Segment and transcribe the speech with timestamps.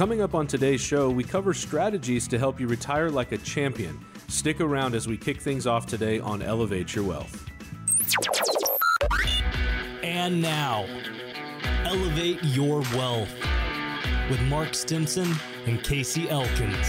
[0.00, 4.02] Coming up on today's show, we cover strategies to help you retire like a champion.
[4.28, 7.44] Stick around as we kick things off today on Elevate Your Wealth.
[10.02, 10.86] And now,
[11.84, 13.28] Elevate Your Wealth
[14.30, 15.34] with Mark Stimson
[15.66, 16.88] and Casey Elkins.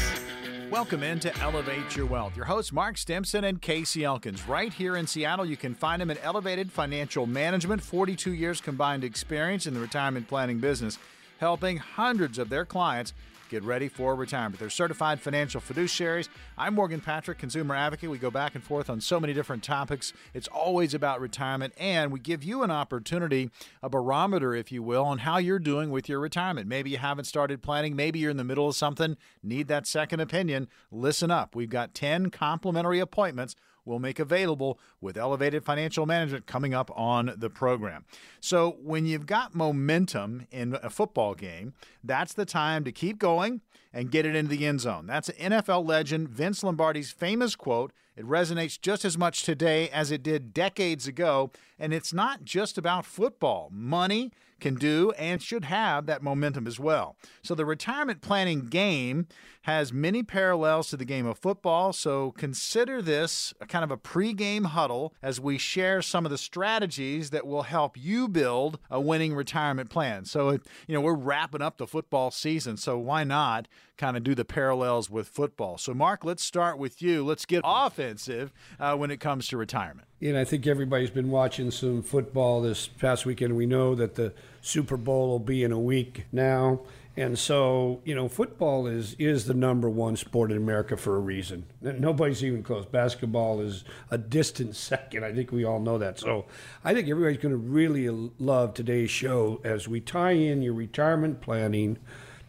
[0.72, 2.38] Welcome into Elevate Your Wealth.
[2.38, 4.48] Your hosts, Mark Stimson and Casey Elkins.
[4.48, 9.04] Right here in Seattle, you can find them at Elevated Financial Management, 42 years combined
[9.04, 10.98] experience in the retirement planning business,
[11.42, 13.14] helping hundreds of their clients
[13.50, 14.60] get ready for retirement.
[14.60, 16.30] They're certified financial fiduciaries.
[16.56, 18.12] I'm Morgan Patrick, consumer advocate.
[18.12, 20.14] We go back and forth on so many different topics.
[20.36, 23.50] It's always about retirement, and we give you an opportunity,
[23.82, 26.68] a barometer, if you will, on how you're doing with your retirement.
[26.68, 30.20] Maybe you haven't started planning, maybe you're in the middle of something, need that second
[30.20, 30.68] opinion.
[30.92, 31.56] Listen up.
[31.56, 37.34] We've got 10 complimentary appointments will make available with Elevated Financial Management coming up on
[37.38, 38.06] the program.
[38.40, 41.74] So, when you've got momentum in a football game,
[42.04, 43.62] that's the time to keep going
[43.94, 45.06] and get it into the end zone.
[45.06, 47.92] That's an NFL legend Vince Lombardi's famous quote.
[48.16, 51.52] It resonates just as much today as it did decades ago.
[51.80, 53.70] And it's not just about football.
[53.72, 57.16] Money can do and should have that momentum as well.
[57.42, 59.28] So the retirement planning game
[59.62, 61.94] has many parallels to the game of football.
[61.94, 66.38] So consider this a kind of a pre-game huddle as we share some of the
[66.38, 70.26] strategies that will help you build a winning retirement plan.
[70.26, 72.78] So, you know, we're wrapping up the football season.
[72.78, 73.68] So why not
[73.98, 75.78] kind of do the parallels with football?
[75.78, 77.24] So, Mark, let's start with you.
[77.24, 80.08] Let's get offensive uh, when it comes to retirement.
[80.22, 83.56] And I think everybody's been watching some football this past weekend.
[83.56, 86.82] We know that the Super Bowl will be in a week now.
[87.18, 91.20] And so, you know, football is is the number one sport in America for a
[91.20, 91.66] reason.
[91.82, 92.86] Nobody's even close.
[92.86, 95.26] Basketball is a distant second.
[95.26, 96.20] I think we all know that.
[96.20, 96.46] So,
[96.84, 98.08] I think everybody's going to really
[98.40, 101.98] love today's show as we tie in your retirement planning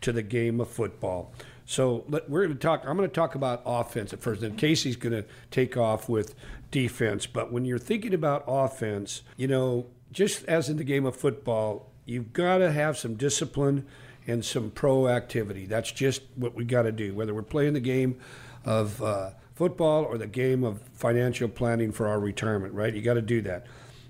[0.03, 1.33] to the game of football.
[1.65, 2.85] So we're going to talk.
[2.87, 6.35] I'm going to talk about offense at first, Then Casey's going to take off with
[6.71, 7.27] defense.
[7.27, 11.89] But when you're thinking about offense, you know, just as in the game of football,
[12.05, 13.87] you've got to have some discipline
[14.27, 15.69] and some proactivity.
[15.69, 17.15] That's just what we got to do.
[17.15, 18.19] Whether we're playing the game
[18.65, 22.95] of uh, football or the game of financial planning for our retirement, right?
[22.95, 23.67] You got to do that.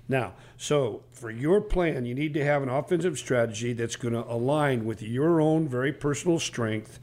[0.07, 4.23] Now, so for your plan, you need to have an offensive strategy that's going to
[4.25, 6.99] align with your own very personal strength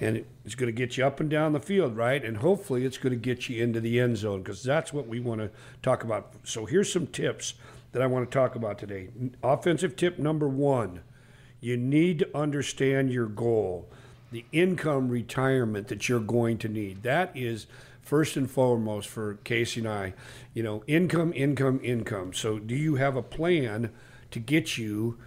[0.00, 2.22] and it's going to get you up and down the field, right?
[2.24, 5.20] And hopefully it's going to get you into the end zone because that's what we
[5.20, 5.50] want to
[5.82, 6.32] talk about.
[6.42, 7.54] So here's some tips
[7.92, 9.08] that I want to talk about today.
[9.42, 11.00] Offensive tip number one
[11.64, 13.88] you need to understand your goal,
[14.30, 17.02] the income retirement that you're going to need.
[17.02, 17.66] That is
[18.02, 20.14] first and foremost for Casey and I.
[20.52, 22.34] You know, income, income, income.
[22.34, 23.90] So do you have a plan
[24.30, 25.18] to get you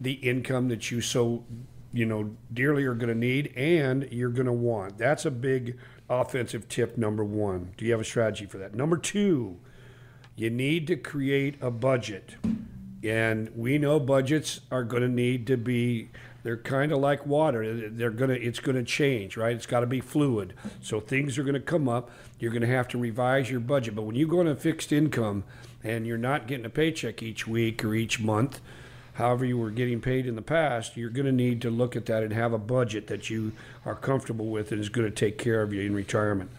[0.00, 1.44] the income that you so
[1.92, 4.96] you know dearly are going to need and you're going to want.
[4.96, 5.78] That's a big
[6.08, 7.74] offensive tip number 1.
[7.76, 8.74] Do you have a strategy for that?
[8.74, 9.56] Number 2,
[10.34, 12.36] you need to create a budget.
[13.04, 16.08] And we know budgets are going to need to be
[16.42, 17.88] they're kind of like water.
[17.88, 19.56] They're going to it's going to change, right?
[19.56, 20.54] It's got to be fluid.
[20.82, 22.10] So things are going to come up.
[22.38, 23.94] You're going to have to revise your budget.
[23.94, 25.44] But when you go on a fixed income
[25.82, 28.60] and you're not getting a paycheck each week or each month,
[29.14, 32.06] however you were getting paid in the past, you're going to need to look at
[32.06, 33.52] that and have a budget that you
[33.86, 36.50] are comfortable with and is going to take care of you in retirement.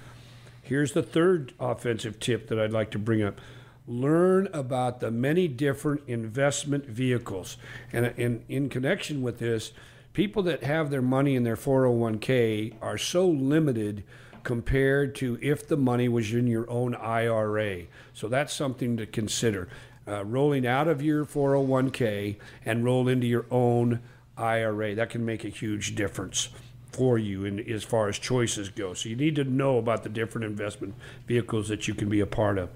[0.63, 3.39] Here's the third offensive tip that I'd like to bring up.
[3.88, 7.57] Learn about the many different investment vehicles.
[7.94, 9.72] And in, in connection with this,
[10.13, 14.03] people that have their money in their 401k are so limited
[14.44, 17.84] compared to if the money was in your own IRA.
[18.13, 19.68] So that's something to consider
[20.07, 24.01] uh, rolling out of your 401k and roll into your own
[24.38, 24.95] IRA.
[24.95, 26.50] That can make a huge difference
[26.91, 28.94] for you in, as far as choices go.
[28.94, 30.94] So you need to know about the different investment
[31.28, 32.69] vehicles that you can be a part of.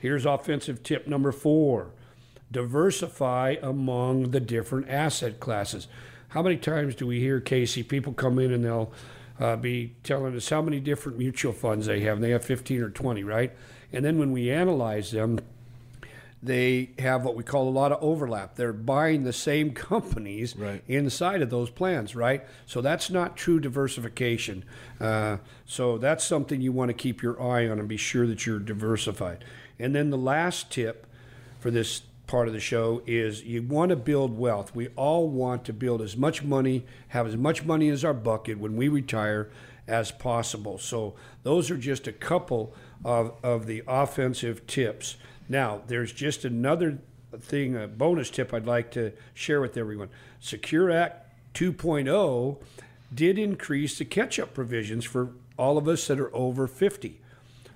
[0.00, 1.92] Here's offensive tip number four
[2.50, 5.86] diversify among the different asset classes.
[6.30, 8.92] How many times do we hear, Casey, people come in and they'll
[9.38, 12.82] uh, be telling us how many different mutual funds they have, and they have 15
[12.82, 13.52] or 20, right?
[13.92, 15.38] And then when we analyze them,
[16.42, 18.56] they have what we call a lot of overlap.
[18.56, 20.82] They're buying the same companies right.
[20.88, 22.44] inside of those plans, right?
[22.66, 24.64] So that's not true diversification.
[25.00, 28.46] Uh, so that's something you want to keep your eye on and be sure that
[28.46, 29.44] you're diversified.
[29.80, 31.06] And then the last tip
[31.58, 34.74] for this part of the show is you want to build wealth.
[34.74, 38.58] We all want to build as much money, have as much money as our bucket
[38.58, 39.50] when we retire
[39.88, 40.78] as possible.
[40.78, 42.72] So those are just a couple
[43.04, 45.16] of, of the offensive tips.
[45.48, 46.98] Now, there's just another
[47.40, 50.10] thing, a bonus tip I'd like to share with everyone.
[50.38, 52.58] Secure Act 2.0
[53.12, 57.20] did increase the catch-up provisions for all of us that are over 50.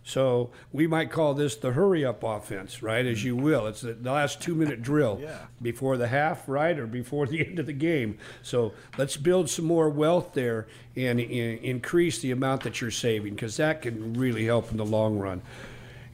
[0.06, 3.06] So we might call this the hurry up offense, right?
[3.06, 3.66] As you will.
[3.66, 5.38] It's the last two minute drill Yeah.
[5.62, 6.78] before the half, right?
[6.78, 8.18] Or before the end of the game.
[8.42, 13.34] So let's build some more wealth there and, and increase the amount that you're saving
[13.34, 15.40] because that can really help in the long run.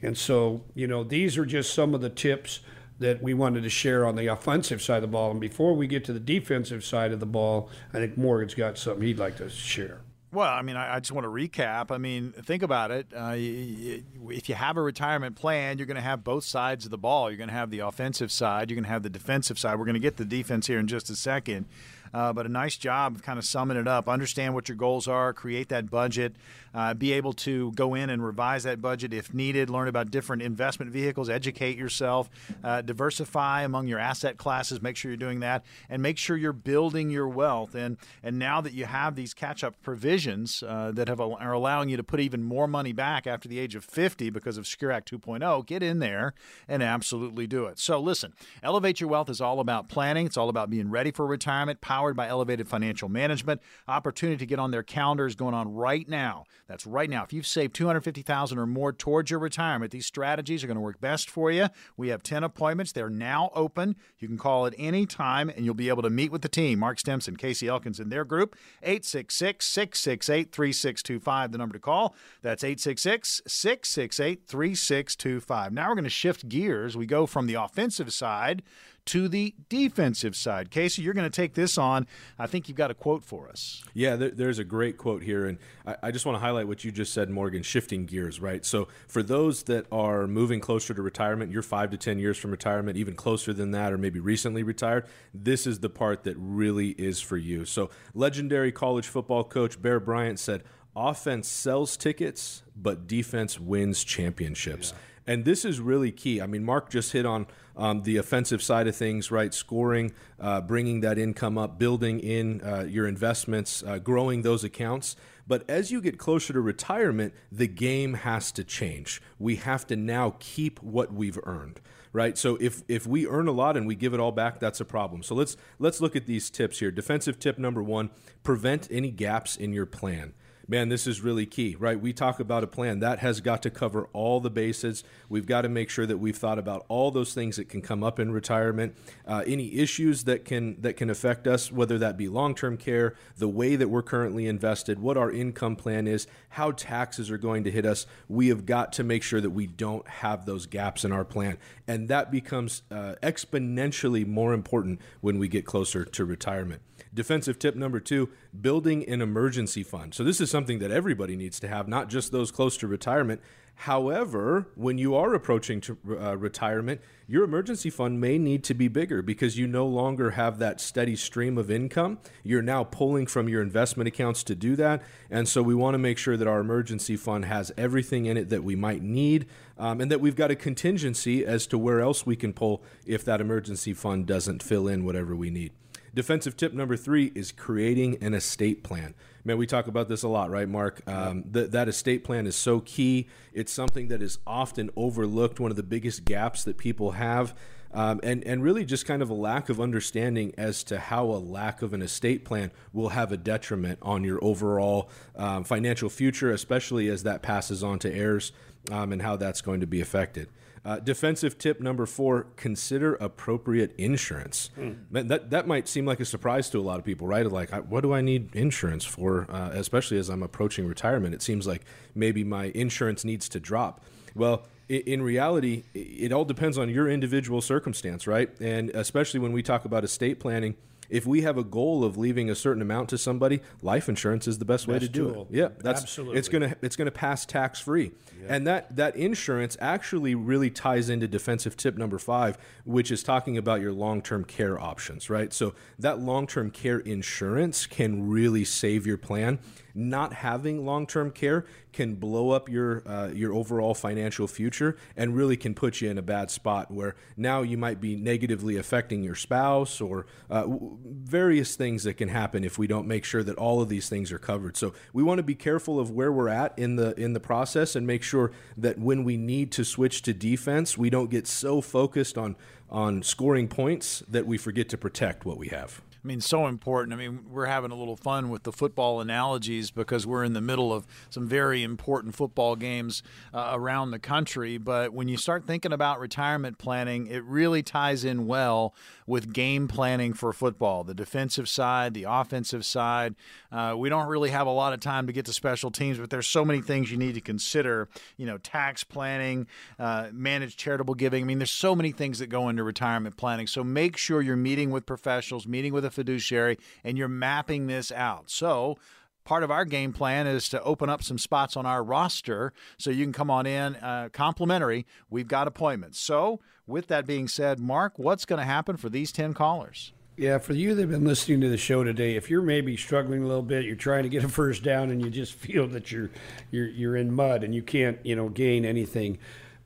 [0.01, 2.61] And so, you know, these are just some of the tips
[2.99, 5.31] that we wanted to share on the offensive side of the ball.
[5.31, 8.77] And before we get to the defensive side of the ball, I think Morgan's got
[8.77, 9.99] something he'd like to share.
[10.33, 11.91] Well, I mean, I, I just want to recap.
[11.91, 13.07] I mean, think about it.
[13.13, 16.97] Uh, if you have a retirement plan, you're going to have both sides of the
[16.97, 17.29] ball.
[17.29, 18.69] You're going to have the offensive side.
[18.69, 19.77] You're going to have the defensive side.
[19.77, 21.65] We're going to get the defense here in just a second.
[22.13, 24.09] Uh, but a nice job of kind of summing it up.
[24.09, 26.35] Understand what your goals are, create that budget,
[26.73, 30.41] uh, be able to go in and revise that budget if needed, learn about different
[30.41, 32.29] investment vehicles, educate yourself,
[32.63, 36.53] uh, diversify among your asset classes, make sure you're doing that, and make sure you're
[36.53, 37.75] building your wealth.
[37.75, 41.89] And, and now that you have these catch up provisions uh, that have, are allowing
[41.89, 44.91] you to put even more money back after the age of 50 because of Secure
[44.91, 46.33] Act 2.0, get in there
[46.67, 47.79] and absolutely do it.
[47.79, 51.25] So, listen, Elevate Your Wealth is all about planning, it's all about being ready for
[51.25, 53.61] retirement, powered by Elevated Financial Management.
[53.87, 56.45] Opportunity to get on their calendar is going on right now.
[56.67, 57.23] That's right now.
[57.23, 60.99] If you've saved 250000 or more towards your retirement, these strategies are going to work
[60.99, 61.67] best for you.
[61.97, 62.91] We have 10 appointments.
[62.91, 63.97] They're now open.
[64.17, 66.79] You can call at any time and you'll be able to meet with the team.
[66.79, 68.55] Mark Stimson, Casey Elkins, and their group.
[68.81, 72.15] 866 668 3625, the number to call.
[72.41, 75.71] That's 866 668 3625.
[75.71, 76.97] Now we're going to shift gears.
[76.97, 78.63] We go from the offensive side
[79.07, 80.69] to the defensive side.
[80.69, 82.07] Casey, you're going to take this on.
[82.37, 83.83] I think you've got a quote for us.
[83.93, 86.83] Yeah, there, there's a great quote here, and I, I just want to highlight what
[86.83, 87.63] you just said, Morgan.
[87.63, 88.65] Shifting gears, right?
[88.65, 92.51] So for those that are moving closer to retirement, you're five to ten years from
[92.51, 95.05] retirement, even closer than that, or maybe recently retired.
[95.33, 97.65] This is the part that really is for you.
[97.65, 100.63] So legendary college football coach Bear Bryant said,
[100.95, 104.93] "Offense sells tickets, but defense wins championships."
[105.27, 106.41] And this is really key.
[106.41, 107.47] I mean, Mark just hit on
[107.77, 109.53] um, the offensive side of things, right?
[109.53, 115.15] Scoring, uh, bringing that income up, building in uh, your investments, uh, growing those accounts.
[115.47, 119.21] But as you get closer to retirement, the game has to change.
[119.37, 121.81] We have to now keep what we've earned
[122.13, 122.37] right?
[122.37, 124.85] So if if we earn a lot and we give it all back, that's a
[124.85, 125.23] problem.
[125.23, 126.91] So let's let's look at these tips here.
[126.91, 128.09] Defensive tip number 1,
[128.43, 130.33] prevent any gaps in your plan.
[130.71, 131.99] Man, this is really key, right?
[131.99, 135.03] We talk about a plan that has got to cover all the bases.
[135.27, 138.05] We've got to make sure that we've thought about all those things that can come
[138.05, 138.95] up in retirement,
[139.27, 143.49] uh, any issues that can that can affect us, whether that be long-term care, the
[143.49, 147.69] way that we're currently invested, what our income plan is, how taxes are going to
[147.69, 148.05] hit us.
[148.29, 151.57] We have got to make sure that we don't have those gaps in our plan,
[151.85, 156.81] and that becomes uh, exponentially more important when we get closer to retirement.
[157.13, 158.29] Defensive tip number two
[158.59, 160.13] building an emergency fund.
[160.13, 163.41] So, this is something that everybody needs to have, not just those close to retirement.
[163.75, 168.87] However, when you are approaching to, uh, retirement, your emergency fund may need to be
[168.87, 172.19] bigger because you no longer have that steady stream of income.
[172.43, 175.01] You're now pulling from your investment accounts to do that.
[175.29, 178.47] And so, we want to make sure that our emergency fund has everything in it
[178.49, 179.47] that we might need
[179.77, 183.25] um, and that we've got a contingency as to where else we can pull if
[183.25, 185.73] that emergency fund doesn't fill in whatever we need.
[186.13, 189.13] Defensive tip number three is creating an estate plan.
[189.45, 191.01] Man, we talk about this a lot, right, Mark?
[191.07, 193.27] Um, th- that estate plan is so key.
[193.53, 197.55] It's something that is often overlooked, one of the biggest gaps that people have.
[197.93, 201.39] Um, and, and really just kind of a lack of understanding as to how a
[201.39, 206.51] lack of an estate plan will have a detriment on your overall um, financial future,
[206.51, 208.53] especially as that passes on to heirs
[208.91, 210.47] um, and how that's going to be affected.
[210.83, 214.71] Uh, defensive tip number four: consider appropriate insurance.
[215.11, 217.45] Man, that that might seem like a surprise to a lot of people, right?
[217.45, 219.45] Like, I, what do I need insurance for?
[219.49, 221.83] Uh, especially as I'm approaching retirement, it seems like
[222.15, 224.03] maybe my insurance needs to drop.
[224.33, 228.49] Well, in reality, it all depends on your individual circumstance, right?
[228.59, 230.75] And especially when we talk about estate planning.
[231.11, 234.57] If we have a goal of leaving a certain amount to somebody, life insurance is
[234.57, 235.47] the best, way to Best do tool.
[235.51, 235.57] it.
[235.57, 236.39] Yeah, that's Absolutely.
[236.39, 238.13] It's gonna it's gonna pass tax free,
[238.47, 243.57] and that that insurance actually really ties into defensive tip number five, which is talking
[243.57, 245.51] about your long term care options, right?
[245.53, 249.59] So that long term care insurance can really save your plan.
[249.93, 255.35] Not having long term care can blow up your uh, your overall financial future and
[255.35, 259.23] really can put you in a bad spot where now you might be negatively affecting
[259.23, 260.65] your spouse or uh,
[261.03, 264.31] various things that can happen if we don't make sure that all of these things
[264.31, 264.77] are covered.
[264.77, 267.95] So we want to be careful of where we're at in the in the process
[267.95, 271.81] and make sure that when we need to switch to defense, we don't get so
[271.81, 272.55] focused on
[272.89, 276.01] on scoring points that we forget to protect what we have.
[276.23, 277.13] I mean, so important.
[277.13, 280.61] I mean, we're having a little fun with the football analogies because we're in the
[280.61, 283.23] middle of some very important football games
[283.53, 284.77] uh, around the country.
[284.77, 288.93] But when you start thinking about retirement planning, it really ties in well
[289.25, 293.35] with game planning for football the defensive side, the offensive side.
[293.71, 296.29] Uh, we don't really have a lot of time to get to special teams, but
[296.29, 298.09] there's so many things you need to consider.
[298.37, 301.43] You know, tax planning, uh, managed charitable giving.
[301.43, 303.65] I mean, there's so many things that go into retirement planning.
[303.67, 308.11] So make sure you're meeting with professionals, meeting with a fiduciary, and you're mapping this
[308.11, 308.49] out.
[308.49, 308.97] So,
[309.43, 313.09] part of our game plan is to open up some spots on our roster so
[313.09, 315.05] you can come on in uh, complimentary.
[315.29, 316.19] We've got appointments.
[316.19, 320.13] So, with that being said, Mark, what's going to happen for these 10 callers?
[320.37, 323.43] Yeah, for you that have been listening to the show today, if you're maybe struggling
[323.43, 326.11] a little bit, you're trying to get a first down and you just feel that
[326.11, 326.29] you're
[326.71, 329.37] you're you're in mud and you can't, you know, gain anything,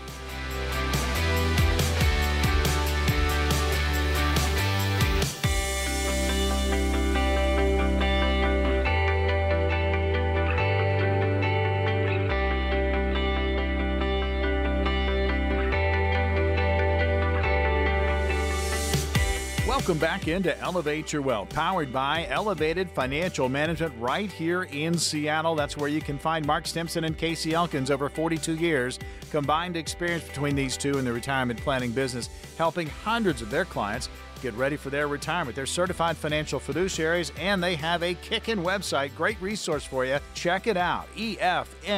[19.90, 25.56] Welcome back into Elevate Your Wealth, powered by Elevated Financial Management right here in Seattle.
[25.56, 29.00] That's where you can find Mark Stimson and Casey Elkins over 42 years.
[29.32, 34.10] Combined experience between these two in the retirement planning business, helping hundreds of their clients
[34.42, 35.56] get ready for their retirement.
[35.56, 39.16] They're certified financial fiduciaries and they have a kickin' website.
[39.16, 40.20] Great resource for you.
[40.34, 41.94] Check it out efmnw.com.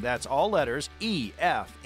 [0.00, 1.78] That's all letters efmnw.com.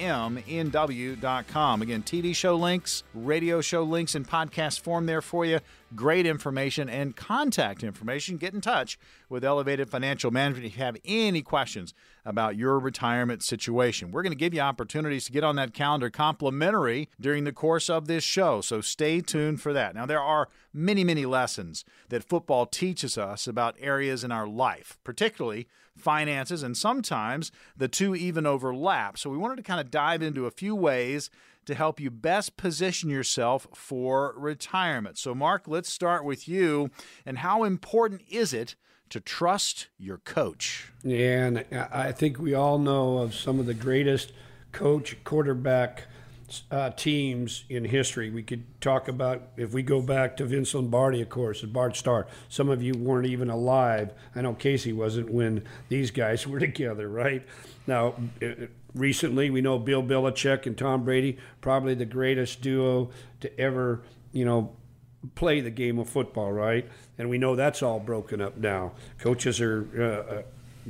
[1.83, 5.61] Again, TV show links, radio show links, and podcast form there for you
[5.95, 8.37] great information and contact information.
[8.37, 11.95] Get in touch with Elevated Financial Management if you have any questions
[12.25, 14.13] about your retirement situation.
[14.13, 17.89] We're going to give you opportunities to get on that calendar complimentary during the course
[17.89, 19.95] of this show, so stay tuned for that.
[19.95, 24.99] Now, there are many, many lessons that football teaches us about areas in our life,
[25.05, 25.67] particularly
[25.97, 29.19] finances, and sometimes the two even overlap.
[29.19, 31.31] So, we wanted to kind of dive into a few ways
[31.67, 35.19] to help you best position yourself for retirement.
[35.19, 36.91] So, Mark, let's start with you.
[37.25, 38.77] And how important is it
[39.11, 40.93] to trust your coach?
[41.03, 44.33] Yeah, and I think we all know of some of the greatest
[44.73, 46.05] coach quarterback
[46.71, 48.31] uh, teams in history.
[48.31, 51.97] We could talk about if we go back to Vince Lombardi, of course, and Bart
[51.97, 52.27] Starr.
[52.49, 54.13] Some of you weren't even alive.
[54.35, 57.47] I know Casey wasn't when these guys were together, right?
[57.87, 58.15] Now,
[58.95, 64.45] recently we know Bill Belichick and Tom Brady, probably the greatest duo to ever, you
[64.45, 64.77] know,
[65.35, 66.89] play the game of football, right?
[67.19, 68.93] And we know that's all broken up now.
[69.19, 69.87] Coaches are.
[69.97, 70.43] Uh, uh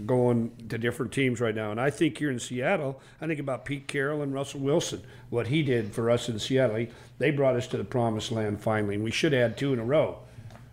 [0.06, 1.70] going to different teams right now.
[1.70, 5.48] And I think here in Seattle, I think about Pete Carroll and Russell Wilson, what
[5.48, 6.76] he did for us in Seattle.
[6.76, 6.88] He,
[7.18, 9.84] they brought us to the promised land finally, and we should add two in a
[9.84, 10.18] row.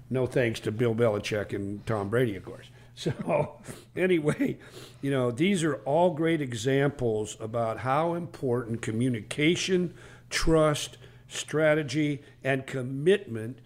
[0.10, 2.68] No thanks to Bill Belichick and Tom Brady, of course.
[3.20, 3.60] So,
[3.96, 4.58] anyway,
[5.04, 9.94] you know, these are all great examples about how important communication,
[10.32, 13.60] trust, strategy, and commitment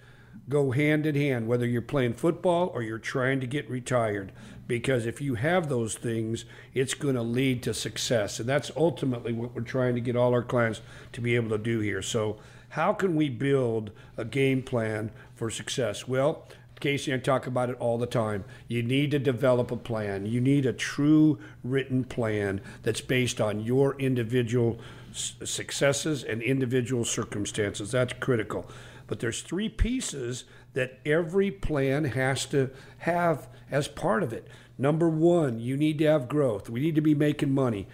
[0.50, 4.34] go hand in hand, whether you're playing football or you're trying to get retired
[4.72, 8.40] because if you have those things, it's going to lead to success.
[8.40, 10.80] And that's ultimately what we're trying to get all our clients
[11.12, 12.02] to be able to do here.
[12.02, 12.38] So,
[12.70, 16.08] how can we build a game plan for success?
[16.08, 16.48] Well,
[16.82, 18.44] Casey, I talk about it all the time.
[18.68, 20.26] You need to develop a plan.
[20.26, 24.80] You need a true written plan that's based on your individual
[25.14, 27.92] successes and individual circumstances.
[27.92, 28.70] That's critical.
[29.08, 34.48] But there's three pieces that every plan has to have as part of it.
[34.78, 36.70] Number one, you need to have growth.
[36.70, 37.88] We need to be making money.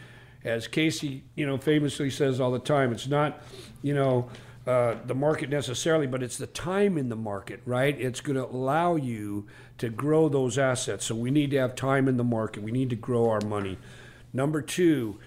[0.44, 3.42] As Casey, you know, famously says all the time, it's not,
[3.82, 4.30] you know,
[4.68, 7.98] uh, the market necessarily, but it's the time in the market, right?
[8.00, 9.48] It's going to allow you
[9.78, 11.06] to grow those assets.
[11.06, 12.64] So we need to have time in the market.
[12.64, 13.78] We need to grow our money.
[14.34, 15.20] Number two,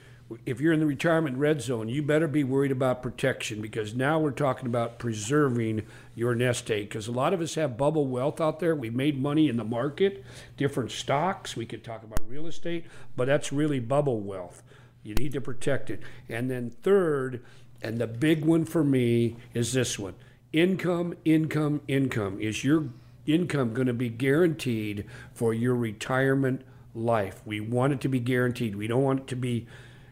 [0.45, 4.19] if you're in the retirement red zone, you better be worried about protection because now
[4.19, 6.91] we're talking about preserving your nest egg.
[6.91, 8.77] Because a lot of us have bubble wealth out there.
[8.77, 10.23] We've made money in the market,
[10.59, 11.57] different stocks.
[11.57, 12.85] We could talk about real estate,
[13.17, 14.63] but that's really bubble wealth.
[15.03, 16.03] You need to protect it.
[16.29, 17.43] And then, third,
[17.83, 20.15] and the big one for me is this one
[20.53, 22.41] income, income, income.
[22.41, 22.89] Is your
[23.27, 26.63] income going to be guaranteed for your retirement
[26.95, 27.41] life?
[27.45, 28.77] We want it to be guaranteed.
[28.77, 29.67] We don't want it to be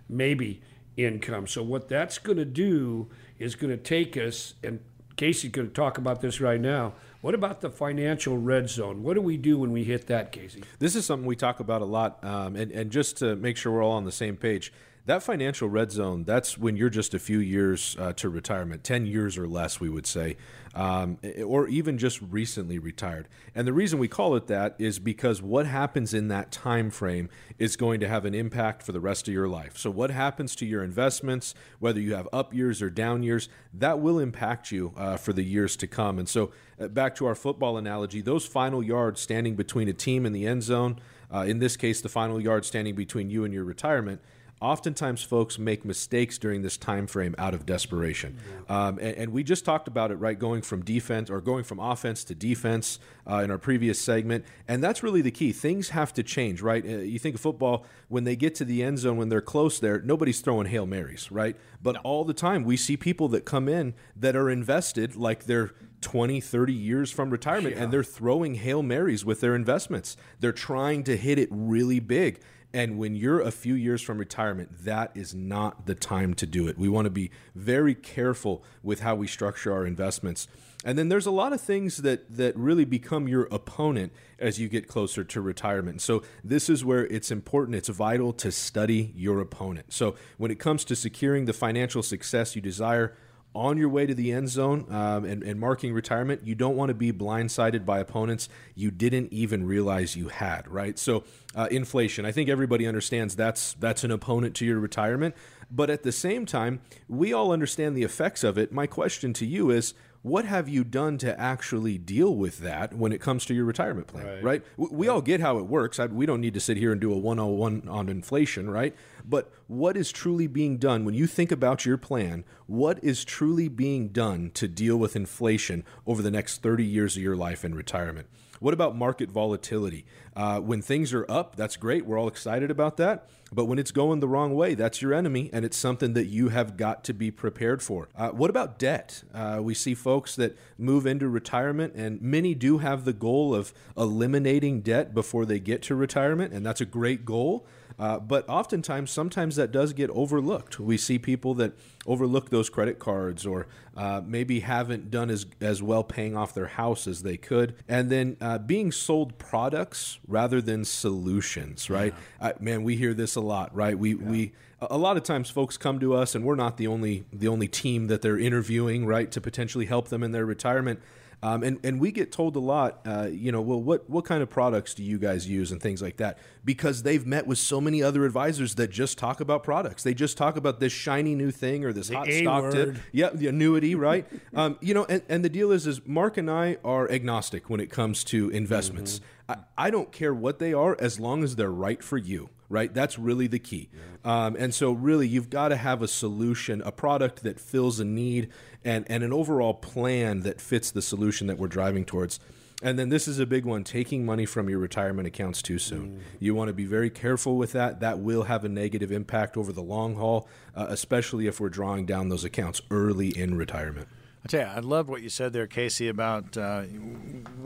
[0.09, 0.63] maybe
[0.97, 1.47] income.
[1.47, 3.09] So what that's going to do
[3.39, 4.81] is going to take us, and
[5.17, 6.95] Casey's going to talk about this right now.
[7.21, 9.03] What about the financial red zone?
[9.03, 10.63] What do we do when we hit that, Casey?
[10.79, 13.73] This is something we talk about a lot, um, and and just to make sure
[13.73, 14.73] we're all on the same page.
[15.09, 19.07] That financial red zone, that's when you're just a few years uh, to retirement, 10
[19.07, 20.37] years or less, we would say,
[20.75, 23.27] um, or even just recently retired.
[23.55, 27.31] And the reason we call it that is because what happens in that time frame
[27.59, 29.79] is going to have an impact for the rest of your life.
[29.79, 34.01] So, what happens to your investments, whether you have up years or down years, that
[34.01, 36.19] will impact you uh, for the years to come.
[36.19, 40.27] And so, uh, back to our football analogy, those final yards standing between a team
[40.27, 40.99] in the end zone,
[41.33, 44.21] uh, in this case, the final yard standing between you and your retirement
[44.61, 48.39] oftentimes folks make mistakes during this time frame out of desperation
[48.69, 51.79] um, and, and, we just talked about it right going from defense or going from
[51.79, 52.99] offense to defense
[53.29, 56.85] uh, in our previous segment and that's really the key things have to change right
[56.85, 59.79] uh, you think of football when they get to the end zone when they're close
[59.79, 62.01] there nobody's throwing hail marys right but no.
[62.03, 66.41] all the time we see people that come in that are invested like they're 20,
[66.41, 67.83] 30 years from retirement, yeah.
[67.83, 70.17] and they're throwing Hail Marys with their investments.
[70.41, 72.41] They're trying to hit it really big.
[72.73, 76.69] And when you're a few years from retirement, that is not the time to do
[76.69, 76.77] it.
[76.77, 80.49] We want to be very careful with how we structure our investments.
[80.85, 84.69] And then there's a lot of things that that really become your opponent as you
[84.69, 86.03] get closer to retirement.
[86.03, 89.93] So this is where it's important, it's vital to study your opponent.
[89.93, 93.17] So when it comes to securing the financial success you desire,
[93.59, 96.91] on your way to the end zone um, and, and, marking retirement, you don't want
[96.91, 100.97] to be blindsided by opponents you didn't even realize you had, right?
[100.97, 101.25] So,
[101.57, 105.35] uh, inflation, I think everybody understands that's that's an opponent to your retirement.
[105.71, 108.73] But at the same time, we all understand the effects of it.
[108.73, 109.93] My question to you is
[110.23, 114.07] what have you done to actually deal with that when it comes to your retirement
[114.07, 114.45] plan, right?
[114.45, 114.63] right?
[114.77, 115.99] We, we all get how it works.
[115.99, 118.95] I, we don't need to sit here and do a 101 on inflation, right?
[119.25, 122.45] But what is truly being done when you think about your plan?
[122.67, 127.23] What is truly being done to deal with inflation over the next 30 years of
[127.23, 128.29] your life in retirement?
[128.61, 130.05] What about market volatility?
[130.37, 132.07] Uh, when things are up, that's great.
[132.07, 133.29] We're all excited about that.
[133.51, 136.51] But when it's going the wrong way, that's your enemy, and it's something that you
[136.51, 138.09] have got to be prepared for.
[138.15, 139.23] Uh, what about debt?
[139.33, 143.73] Uh, we see folks that move into retirement, and many do have the goal of
[143.97, 147.67] eliminating debt before they get to retirement, and that's a great goal.
[147.99, 150.79] Uh, but oftentimes, sometimes that does get overlooked.
[150.79, 151.73] We see people that
[152.07, 156.69] overlook those credit cards or uh, maybe haven't done as, as well paying off their
[156.69, 157.75] house as they could.
[157.89, 162.15] And then uh, being sold products rather than solutions, right?
[162.41, 162.53] Yeah.
[162.61, 163.99] man, we hear this a lot, right?
[163.99, 164.25] We, yeah.
[164.25, 167.49] we, a lot of times folks come to us and we're not the only the
[167.49, 171.01] only team that they're interviewing right to potentially help them in their retirement
[171.43, 174.43] um, and and we get told a lot, uh, you know, well, what what kind
[174.43, 176.39] of products do you guys use and things like that?
[176.65, 180.03] Because they've met with so many other advisors that just talk about products.
[180.03, 182.73] They just talk about this shiny new thing or this the hot A stock word.
[182.73, 182.97] tip.
[183.13, 184.27] Yeah, the annuity, right?
[184.55, 187.79] um, you know, and, and the deal is, is Mark and I are agnostic when
[187.79, 189.21] it comes to investments.
[189.49, 189.61] Mm-hmm.
[189.79, 192.93] I, I don't care what they are as long as they're right for you right?
[192.93, 193.89] That's really the key.
[193.93, 194.47] Yeah.
[194.47, 198.05] Um, and so, really, you've got to have a solution, a product that fills a
[198.05, 198.51] need,
[198.85, 202.41] and, and an overall plan that fits the solution that we're driving towards.
[202.81, 206.11] And then this is a big one taking money from your retirement accounts too soon.
[206.11, 206.21] Mm.
[206.39, 207.99] You want to be very careful with that.
[208.01, 212.07] That will have a negative impact over the long haul, uh, especially if we're drawing
[212.07, 214.07] down those accounts early in retirement.
[214.45, 216.85] I tell you, I love what you said there, Casey, about uh,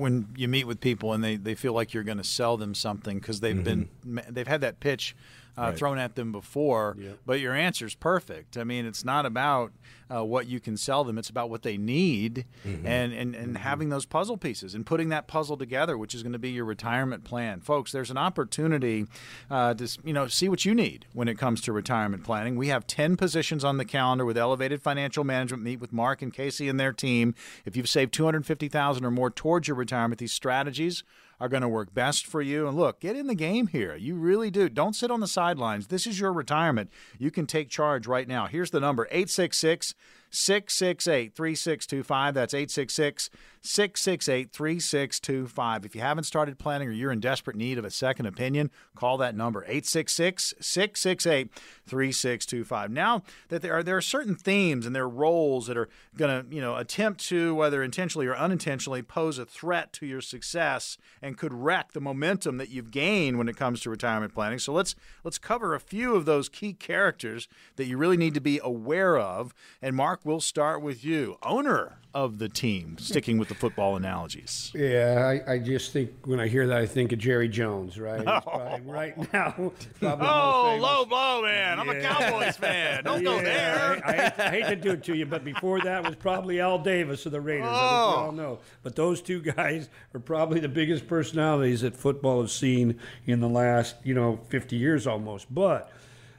[0.03, 2.75] when you meet with people and they, they feel like you're going to sell them
[2.75, 3.87] something because they've mm-hmm.
[4.17, 5.17] been they've had that pitch
[5.57, 5.77] uh, right.
[5.77, 6.97] thrown at them before.
[6.99, 7.19] Yep.
[7.27, 8.57] But your answer is perfect.
[8.57, 9.73] I mean, it's not about
[10.13, 12.87] uh, what you can sell them; it's about what they need, mm-hmm.
[12.87, 13.57] and and, and mm-hmm.
[13.57, 16.65] having those puzzle pieces and putting that puzzle together, which is going to be your
[16.65, 17.93] retirement plan, folks.
[17.93, 19.07] There's an opportunity
[19.51, 22.57] uh, to you know see what you need when it comes to retirement planning.
[22.57, 25.63] We have ten positions on the calendar with Elevated Financial Management.
[25.63, 27.35] Meet with Mark and Casey and their team.
[27.65, 31.05] If you've saved two hundred fifty thousand or more towards your retirement, these strategies
[31.43, 32.69] are going to work best for you.
[32.69, 33.97] And look, get in the game here.
[33.97, 34.69] You really do.
[34.69, 35.89] Don't sit on the sidelines.
[35.89, 36.89] This is your retirement.
[37.19, 38.47] You can take charge right now.
[38.47, 39.97] Here's the number 866
[40.33, 42.35] 668 3625.
[42.35, 45.85] That's 866 668 3625.
[45.85, 49.19] If you haven't started planning or you're in desperate need of a second opinion, call
[49.19, 51.55] that number 866 668
[51.87, 52.91] 3625.
[52.91, 56.45] Now that there are there are certain themes and there are roles that are going
[56.45, 60.99] to, you know, attempt to whether intentionally or unintentionally pose a threat to your success
[61.21, 64.59] and could wreck the momentum that you've gained when it comes to retirement planning.
[64.59, 68.41] So let's let's cover a few of those key characters that you really need to
[68.41, 69.55] be aware of.
[69.81, 74.71] And Mark, we'll start with you, owner of the team, sticking with the football analogies.
[74.75, 78.23] Yeah, I, I just think when I hear that, I think of Jerry Jones, right?
[78.53, 78.79] Oh.
[78.85, 79.55] right now.
[80.03, 81.79] oh, low blow, man.
[81.79, 83.05] I'm a Cowboys fan.
[83.05, 84.03] Don't yeah, go there.
[84.05, 86.61] I, I, hate, I, hate, to do it to you, but before that was probably
[86.61, 87.69] Al Davis of the Raiders.
[87.69, 87.75] Oh.
[87.75, 88.25] I think we oh.
[88.25, 88.59] all know.
[88.83, 93.49] But those two guys are probably the biggest personalities that football has seen in the
[93.49, 95.53] last, you know, 50 years almost.
[95.53, 95.91] But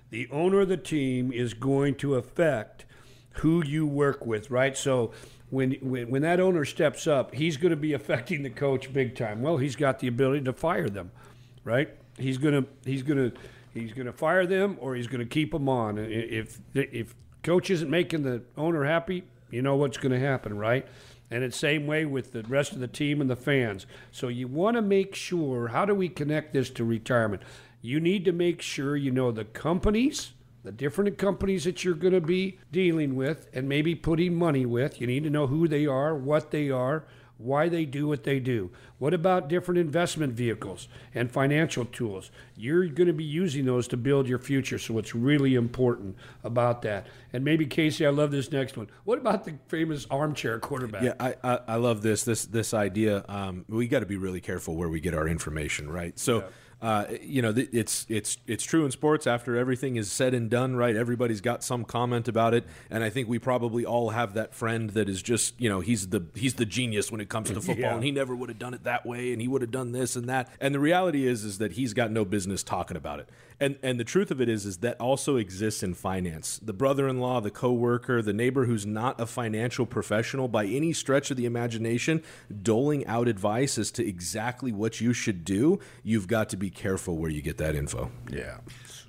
[0.10, 2.86] the owner of the team is going to affect
[3.34, 4.78] who you work with, right?
[4.78, 5.12] So
[5.50, 9.16] when, when, when that owner steps up, he's going to be affecting the coach big
[9.16, 9.42] time.
[9.42, 11.12] Well, he's got the ability to fire them,
[11.64, 11.90] right?
[12.18, 13.38] He's going to he's going to
[13.74, 15.98] he's going to fire them or he's going to keep them on.
[15.98, 20.86] If if coach isn't making the owner happy, you know what's going to happen, right?
[21.32, 23.88] And it's same way with the rest of the team and the fans.
[24.12, 27.42] So you want to make sure how do we connect this to retirement?
[27.82, 30.34] You need to make sure you know the companies
[30.64, 35.00] the different companies that you're going to be dealing with and maybe putting money with.
[35.02, 37.04] You need to know who they are, what they are,
[37.38, 38.72] why they do what they do.
[39.00, 42.32] What about different investment vehicles and financial tools?
[42.56, 46.84] You're going to be using those to build your future, so it's really important about
[46.84, 47.08] that.
[47.34, 48.88] And maybe Casey, I love this next one.
[49.04, 51.04] What about the famous armchair quarterback?
[51.04, 53.26] Yeah, I I, I love this this this idea.
[53.28, 56.18] Um, we got to be really careful where we get our information, right?
[56.18, 56.40] So.
[56.40, 56.46] Yeah
[56.84, 59.26] uh, you know, it's it's it's true in sports.
[59.26, 60.98] After everything is said and done, right?
[60.98, 64.90] Everybody's got some comment about it, and I think we probably all have that friend
[64.90, 67.78] that is just, you know, he's the he's the genius when it comes to football,
[67.78, 67.96] yeah.
[67.96, 70.18] and he never would have done it that way, and he would have done this
[70.18, 70.50] and that.
[70.60, 73.30] And the reality is, is that he's got no business talking about it.
[73.60, 76.60] And and the truth of it is, is that also exists in finance.
[76.62, 81.38] The brother-in-law, the coworker, the neighbor who's not a financial professional by any stretch of
[81.38, 82.24] the imagination,
[82.62, 85.80] doling out advice as to exactly what you should do.
[86.04, 88.12] You've got to be careful where you get that info.
[88.30, 88.58] Yeah.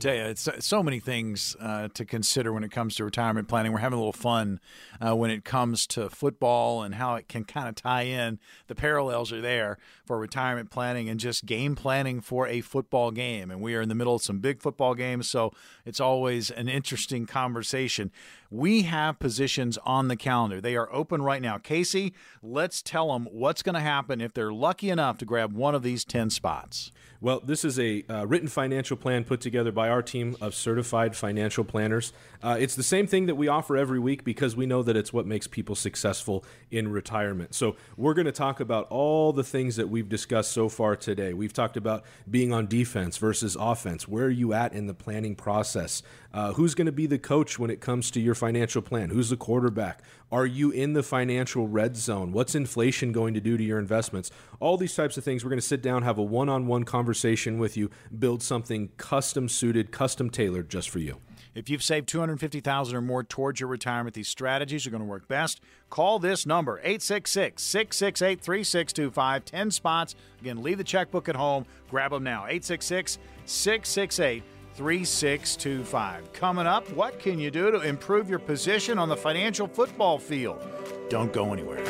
[0.04, 3.72] Tell you, it's so many things uh, to consider when it comes to retirement planning.
[3.72, 4.60] We're having a little fun
[5.00, 8.38] uh, when it comes to football and how it can kind of tie in.
[8.66, 13.50] The parallels are there for retirement planning and just game planning for a football game.
[13.50, 15.54] And we are in the middle of some big football games, so
[15.86, 18.12] it's always an interesting conversation.
[18.54, 20.60] We have positions on the calendar.
[20.60, 21.58] They are open right now.
[21.58, 25.74] Casey, let's tell them what's going to happen if they're lucky enough to grab one
[25.74, 26.92] of these 10 spots.
[27.20, 31.16] Well, this is a uh, written financial plan put together by our team of certified
[31.16, 32.12] financial planners.
[32.44, 35.14] Uh, it's the same thing that we offer every week because we know that it's
[35.14, 37.54] what makes people successful in retirement.
[37.54, 41.32] So, we're going to talk about all the things that we've discussed so far today.
[41.32, 44.06] We've talked about being on defense versus offense.
[44.06, 46.02] Where are you at in the planning process?
[46.34, 49.08] Uh, who's going to be the coach when it comes to your financial plan?
[49.08, 50.02] Who's the quarterback?
[50.30, 52.32] Are you in the financial red zone?
[52.32, 54.30] What's inflation going to do to your investments?
[54.60, 55.44] All these types of things.
[55.44, 58.90] We're going to sit down, have a one on one conversation with you, build something
[58.98, 61.20] custom suited, custom tailored just for you.
[61.54, 65.28] If you've saved 250,000 or more towards your retirement, these strategies are going to work
[65.28, 65.60] best.
[65.88, 69.44] Call this number 866-668-3625.
[69.44, 70.16] 10 spots.
[70.40, 71.64] Again, leave the checkbook at home.
[71.88, 72.46] Grab them now.
[72.46, 74.42] 866 668
[74.74, 76.32] 3625.
[76.32, 80.60] Coming up, what can you do to improve your position on the financial football field?
[81.08, 81.84] Don't go anywhere.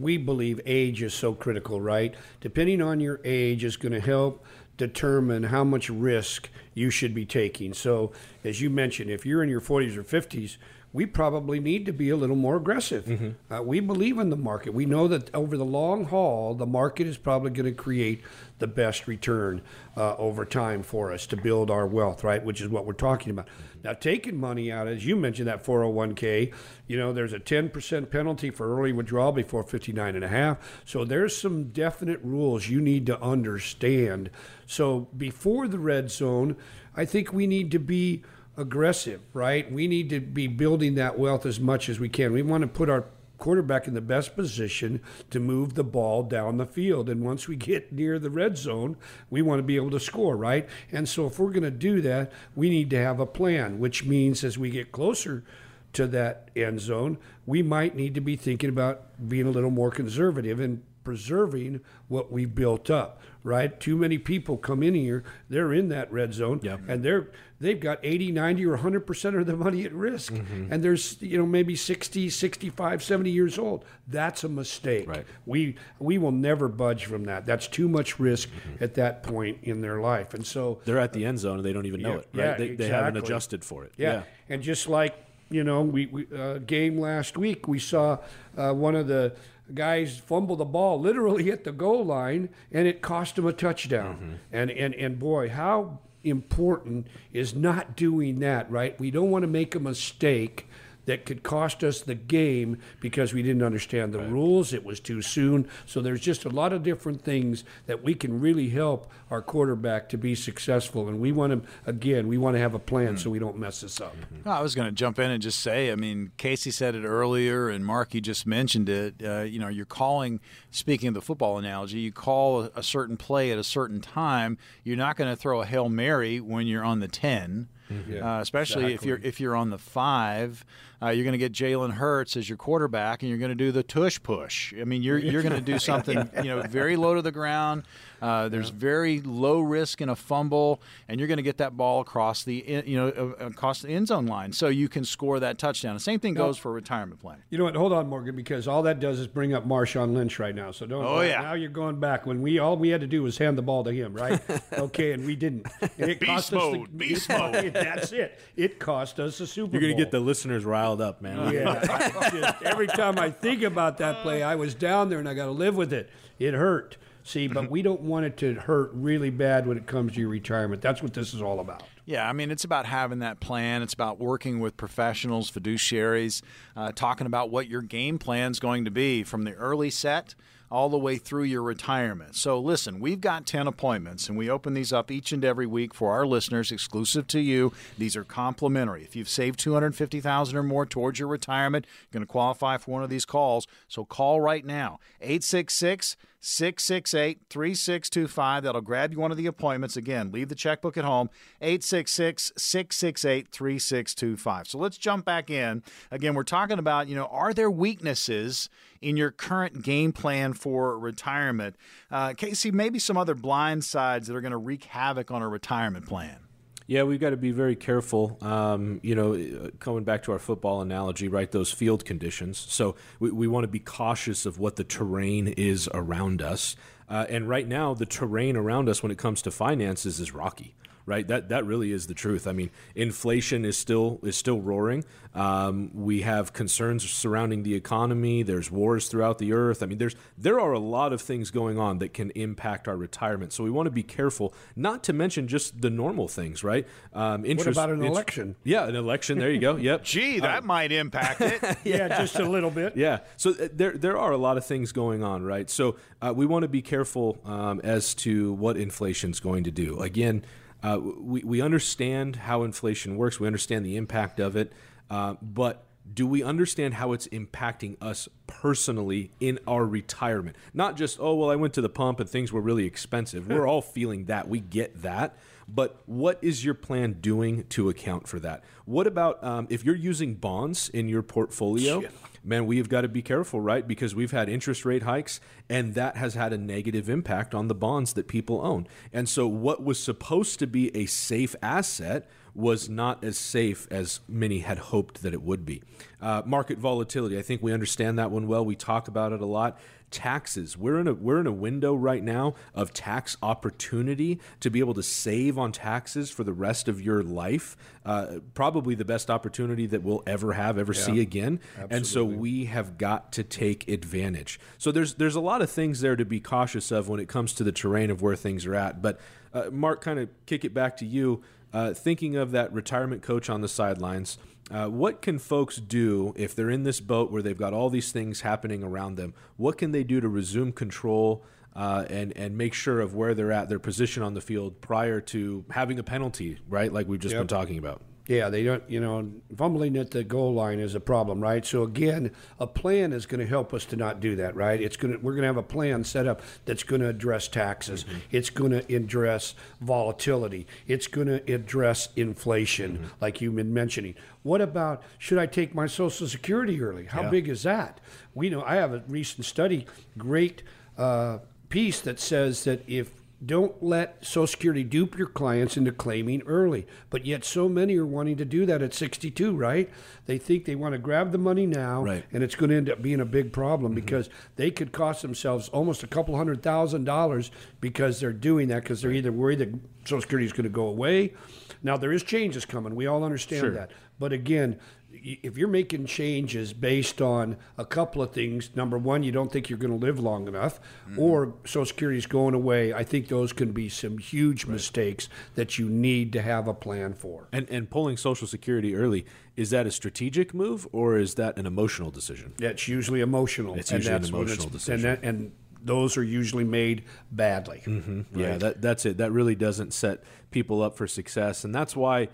[0.00, 2.14] we believe age is so critical, right?
[2.40, 4.44] Depending on your age is going to help
[4.76, 7.74] determine how much risk you should be taking.
[7.74, 10.56] So, as you mentioned, if you're in your 40s or 50s,
[10.92, 13.04] we probably need to be a little more aggressive.
[13.04, 13.52] Mm-hmm.
[13.52, 14.72] Uh, we believe in the market.
[14.72, 18.22] We know that over the long haul, the market is probably going to create
[18.58, 19.60] the best return
[19.96, 22.42] uh, over time for us to build our wealth, right?
[22.42, 23.48] Which is what we're talking about.
[23.84, 26.52] Now, taking money out, as you mentioned, that 401k,
[26.86, 30.82] you know, there's a 10% penalty for early withdrawal before 59 and a half.
[30.86, 34.30] So there's some definite rules you need to understand.
[34.66, 36.56] So before the red zone,
[36.96, 38.24] I think we need to be
[38.58, 39.70] aggressive, right?
[39.70, 42.32] We need to be building that wealth as much as we can.
[42.32, 43.06] We want to put our
[43.38, 47.08] quarterback in the best position to move the ball down the field.
[47.08, 48.96] And once we get near the red zone,
[49.30, 50.68] we want to be able to score, right?
[50.90, 54.04] And so if we're going to do that, we need to have a plan, which
[54.04, 55.44] means as we get closer
[55.92, 57.16] to that end zone,
[57.46, 62.30] we might need to be thinking about being a little more conservative and preserving what
[62.30, 63.80] we've built up, right?
[63.80, 66.80] Too many people come in here, they're in that red zone yep.
[66.86, 70.34] and they're they've got 80, 90 or 100% of their money at risk.
[70.34, 70.70] Mm-hmm.
[70.70, 73.86] And there's, you know, maybe 60, 65, 70 years old.
[74.06, 75.08] That's a mistake.
[75.08, 75.24] Right.
[75.46, 77.46] We we will never budge from that.
[77.46, 78.84] That's too much risk mm-hmm.
[78.84, 80.34] at that point in their life.
[80.34, 82.44] And so they're at the end zone and they don't even know yeah, it, right?
[82.44, 82.76] Yeah, they, exactly.
[82.76, 83.92] they haven't adjusted for it.
[83.96, 84.12] Yeah.
[84.12, 84.22] yeah.
[84.50, 85.16] And just like,
[85.48, 88.18] you know, we, we uh, game last week, we saw
[88.58, 89.34] uh, one of the
[89.74, 94.14] guys fumble the ball literally at the goal line and it cost him a touchdown.
[94.16, 94.34] Mm-hmm.
[94.52, 98.98] And, and, and boy, how important is not doing that, right?
[98.98, 100.68] We don't want to make a mistake
[101.08, 104.30] that could cost us the game because we didn't understand the right.
[104.30, 104.74] rules.
[104.74, 105.66] It was too soon.
[105.86, 110.10] So there's just a lot of different things that we can really help our quarterback
[110.10, 111.08] to be successful.
[111.08, 113.16] And we want to, again, we want to have a plan mm-hmm.
[113.16, 114.14] so we don't mess this up.
[114.16, 114.46] Mm-hmm.
[114.46, 117.70] I was going to jump in and just say, I mean, Casey said it earlier,
[117.70, 119.14] and Marky just mentioned it.
[119.24, 120.40] Uh, you know, you're calling,
[120.70, 124.58] speaking of the football analogy, you call a certain play at a certain time.
[124.84, 127.68] You're not going to throw a Hail Mary when you're on the 10.
[127.90, 128.22] Mm-hmm.
[128.22, 128.94] uh, especially exactly.
[128.94, 130.64] if you're if you're on the five,
[131.02, 133.72] uh, you're going to get Jalen Hurts as your quarterback, and you're going to do
[133.72, 134.74] the tush push.
[134.78, 137.84] I mean, you're you're going to do something you know very low to the ground.
[138.20, 138.76] Uh, there's yeah.
[138.76, 142.82] very low risk in a fumble, and you're going to get that ball across the
[142.86, 145.94] you know uh, across the end zone line, so you can score that touchdown.
[145.94, 147.42] The same thing goes for retirement plan.
[147.50, 147.76] You know what?
[147.76, 150.70] Hold on, Morgan, because all that does is bring up Marshawn Lynch right now.
[150.70, 151.04] So don't.
[151.04, 151.42] Oh yeah.
[151.42, 153.84] Now you're going back when we all we had to do was hand the ball
[153.84, 154.40] to him, right?
[154.72, 155.66] okay, and we didn't.
[155.80, 156.82] And it Beast cost mode.
[156.82, 157.72] us the, Beast mode.
[157.72, 158.38] That's it.
[158.56, 161.52] It cost us a Super You're going to get the listeners riled up, man.
[161.52, 162.30] Yeah.
[162.30, 165.46] just, every time I think about that play, I was down there and I got
[165.46, 166.10] to live with it.
[166.38, 170.14] It hurt See, but we don't want it to hurt really bad when it comes
[170.14, 170.80] to your retirement.
[170.80, 171.82] That's what this is all about.
[172.06, 173.82] Yeah, I mean, it's about having that plan.
[173.82, 176.40] It's about working with professionals, fiduciaries,
[176.74, 180.34] uh, talking about what your game plan is going to be from the early set
[180.70, 182.34] all the way through your retirement.
[182.34, 185.94] So, listen, we've got 10 appointments, and we open these up each and every week
[185.94, 187.72] for our listeners, exclusive to you.
[187.96, 189.02] These are complimentary.
[189.02, 193.02] If you've saved 250000 or more towards your retirement, you're going to qualify for one
[193.02, 193.66] of these calls.
[193.88, 198.62] So, call right now 866 668 3625.
[198.62, 199.96] That'll grab you one of the appointments.
[199.96, 201.30] Again, leave the checkbook at home.
[201.60, 204.68] 866 668 3625.
[204.68, 205.82] So let's jump back in.
[206.10, 208.68] Again, we're talking about, you know, are there weaknesses
[209.00, 211.76] in your current game plan for retirement?
[212.10, 215.48] Uh, Casey, maybe some other blind sides that are going to wreak havoc on a
[215.48, 216.47] retirement plan.
[216.88, 218.38] Yeah, we've got to be very careful.
[218.40, 221.50] Um, you know, coming back to our football analogy, right?
[221.50, 222.56] Those field conditions.
[222.56, 226.76] So we, we want to be cautious of what the terrain is around us.
[227.06, 230.74] Uh, and right now, the terrain around us when it comes to finances is rocky
[231.08, 231.26] right?
[231.26, 232.46] That that really is the truth.
[232.46, 235.04] I mean, inflation is still is still roaring.
[235.34, 238.42] Um, we have concerns surrounding the economy.
[238.42, 239.82] There's wars throughout the earth.
[239.82, 242.96] I mean, there's there are a lot of things going on that can impact our
[242.96, 243.52] retirement.
[243.52, 246.86] So we want to be careful, not to mention just the normal things, right?
[247.14, 248.56] Um, interest, what about an election?
[248.62, 249.38] Yeah, an election.
[249.38, 249.78] There you go.
[249.88, 250.04] Yep.
[250.04, 251.62] Gee, that um, might impact it.
[251.62, 251.76] yeah.
[251.84, 252.96] yeah, just a little bit.
[252.96, 253.20] Yeah.
[253.36, 255.70] So uh, there there are a lot of things going on, right?
[255.70, 259.70] So uh, we want to be careful um, as to what inflation is going to
[259.70, 260.00] do.
[260.00, 260.44] Again.
[260.82, 264.72] Uh, we, we understand how inflation works, we understand the impact of it,
[265.10, 270.56] uh, but do we understand how it's impacting us personally in our retirement?
[270.72, 273.46] Not just, oh, well, I went to the pump and things were really expensive.
[273.48, 274.48] We're all feeling that.
[274.48, 275.36] We get that.
[275.68, 278.64] But what is your plan doing to account for that?
[278.86, 282.00] What about um, if you're using bonds in your portfolio?
[282.00, 282.08] Yeah
[282.48, 283.86] man, we've got to be careful, right?
[283.86, 287.74] Because we've had interest rate hikes, and that has had a negative impact on the
[287.74, 288.86] bonds that people own.
[289.12, 294.20] And so, what was supposed to be a safe asset was not as safe as
[294.26, 295.82] many had hoped that it would be.
[296.20, 298.64] Uh, market volatility, I think we understand that one well.
[298.64, 299.78] We talk about it a lot
[300.10, 300.76] taxes.
[300.76, 304.94] We're in a we're in a window right now of tax opportunity to be able
[304.94, 307.76] to save on taxes for the rest of your life.
[308.04, 311.60] Uh, probably the best opportunity that we'll ever have, ever yeah, see again.
[311.74, 311.96] Absolutely.
[311.96, 314.58] And so we have got to take advantage.
[314.78, 317.52] So there's there's a lot of things there to be cautious of when it comes
[317.54, 319.02] to the terrain of where things are at.
[319.02, 319.20] But
[319.52, 321.42] uh, Mark, kind of kick it back to you.
[321.72, 324.38] Uh, thinking of that retirement coach on the sidelines,
[324.70, 328.12] uh, what can folks do if they're in this boat where they've got all these
[328.12, 329.34] things happening around them?
[329.56, 331.44] What can they do to resume control
[331.76, 335.20] uh, and and make sure of where they're at, their position on the field prior
[335.20, 336.92] to having a penalty, right?
[336.92, 337.40] Like we've just yep.
[337.40, 338.02] been talking about.
[338.28, 341.64] Yeah, they don't, you know, fumbling at the goal line is a problem, right?
[341.64, 344.78] So again, a plan is going to help us to not do that, right?
[344.78, 347.48] It's going to we're going to have a plan set up that's going to address
[347.48, 348.04] taxes.
[348.04, 348.18] Mm-hmm.
[348.30, 350.66] It's going to address volatility.
[350.86, 353.06] It's going to address inflation, mm-hmm.
[353.22, 354.14] like you've been mentioning.
[354.42, 357.06] What about should I take my Social Security early?
[357.06, 357.30] How yeah.
[357.30, 357.98] big is that?
[358.34, 359.86] We know I have a recent study,
[360.18, 360.62] great
[360.98, 361.38] uh,
[361.70, 363.10] piece that says that if
[363.44, 366.86] don't let Social Security dupe your clients into claiming early.
[367.08, 369.88] But yet, so many are wanting to do that at 62, right?
[370.26, 372.24] They think they want to grab the money now, right.
[372.32, 374.00] and it's going to end up being a big problem mm-hmm.
[374.00, 378.82] because they could cost themselves almost a couple hundred thousand dollars because they're doing that
[378.82, 379.72] because they're either worried that
[380.04, 381.34] Social Security is going to go away.
[381.82, 382.96] Now, there is changes coming.
[382.96, 383.70] We all understand sure.
[383.70, 383.92] that.
[384.18, 384.80] But again,
[385.22, 389.68] if you're making changes based on a couple of things, number one, you don't think
[389.68, 391.18] you're going to live long enough, mm-hmm.
[391.18, 394.74] or Social Security is going away, I think those can be some huge right.
[394.74, 397.48] mistakes that you need to have a plan for.
[397.52, 399.26] And and pulling Social Security early
[399.56, 402.52] is that a strategic move or is that an emotional decision?
[402.58, 403.74] That's usually emotional.
[403.74, 404.94] It's usually an emotional decision.
[404.94, 405.52] And, that, and
[405.82, 407.82] those are usually made badly.
[407.84, 408.16] Mm-hmm.
[408.16, 408.26] Right?
[408.32, 409.16] Yeah, that, that's it.
[409.18, 412.28] That really doesn't set people up for success, and that's why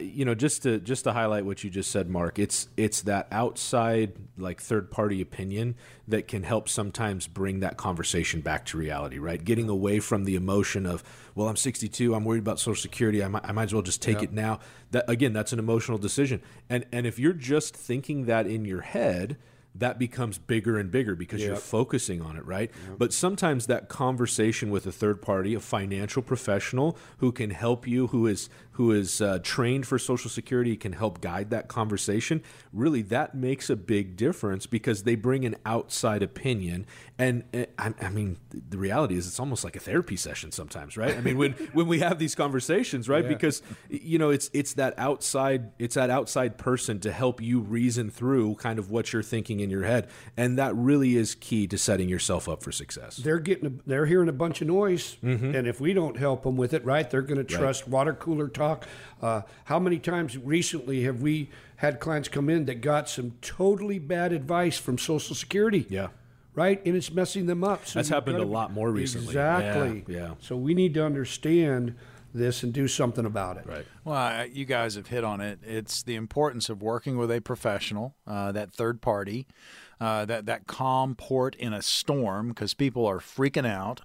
[0.00, 3.28] you know, just to just to highlight what you just said, Mark, it's it's that
[3.30, 5.74] outside like third party opinion
[6.06, 9.42] that can help sometimes bring that conversation back to reality, right?
[9.42, 11.02] Getting away from the emotion of,
[11.34, 14.02] well, I'm 62, I'm worried about Social Security, I might, I might as well just
[14.02, 14.60] take it now.
[14.90, 18.80] That again, that's an emotional decision, and and if you're just thinking that in your
[18.80, 19.36] head
[19.78, 21.48] that becomes bigger and bigger because yep.
[21.48, 22.70] you're focusing on it, right?
[22.88, 22.98] Yep.
[22.98, 28.08] But sometimes that conversation with a third party, a financial professional who can help you,
[28.08, 28.48] who is
[28.78, 32.40] who is uh, trained for Social Security can help guide that conversation,
[32.72, 36.86] really that makes a big difference because they bring an outside opinion.
[37.18, 40.96] And uh, I, I, mean, the reality is it's almost like a therapy session sometimes,
[40.96, 41.16] right?
[41.16, 43.24] I mean, when when we have these conversations, right?
[43.24, 43.30] Yeah.
[43.30, 48.10] Because you know, it's it's that outside it's that outside person to help you reason
[48.10, 51.78] through kind of what you're thinking in your head, and that really is key to
[51.78, 53.16] setting yourself up for success.
[53.16, 55.52] They're getting a, they're hearing a bunch of noise, mm-hmm.
[55.52, 57.90] and if we don't help them with it, right, they're going to trust right.
[57.90, 58.88] water cooler talk talk.
[59.20, 63.98] Uh, how many times recently have we had clients come in that got some totally
[63.98, 65.86] bad advice from Social Security?
[65.88, 66.08] Yeah.
[66.54, 66.84] Right?
[66.84, 67.86] And it's messing them up.
[67.86, 69.28] So That's happened a lot more recently.
[69.28, 70.04] Exactly.
[70.08, 70.16] Yeah.
[70.18, 70.34] yeah.
[70.40, 71.94] So we need to understand
[72.34, 73.66] this and do something about it.
[73.66, 73.86] Right.
[74.04, 75.60] Well, you guys have hit on it.
[75.62, 79.46] It's the importance of working with a professional, uh, that third party,
[80.00, 84.00] uh, that that calm port in a storm because people are freaking out.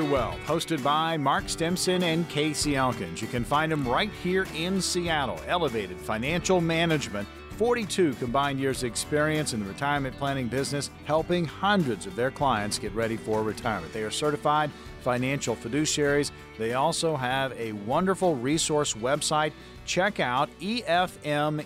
[0.04, 3.22] Wealth, hosted by Mark Stimson and Casey Elkins.
[3.22, 5.40] You can find them right here in Seattle.
[5.48, 7.28] Elevated Financial Management,
[7.58, 12.78] 42 combined years of experience in the retirement planning business, helping hundreds of their clients
[12.78, 13.94] get ready for retirement.
[13.94, 16.32] They are certified financial fiduciaries.
[16.58, 19.52] They also have a wonderful resource website.
[19.86, 21.66] Check out efmnw.com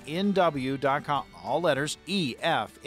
[1.43, 2.79] all letters, EFMNW.com.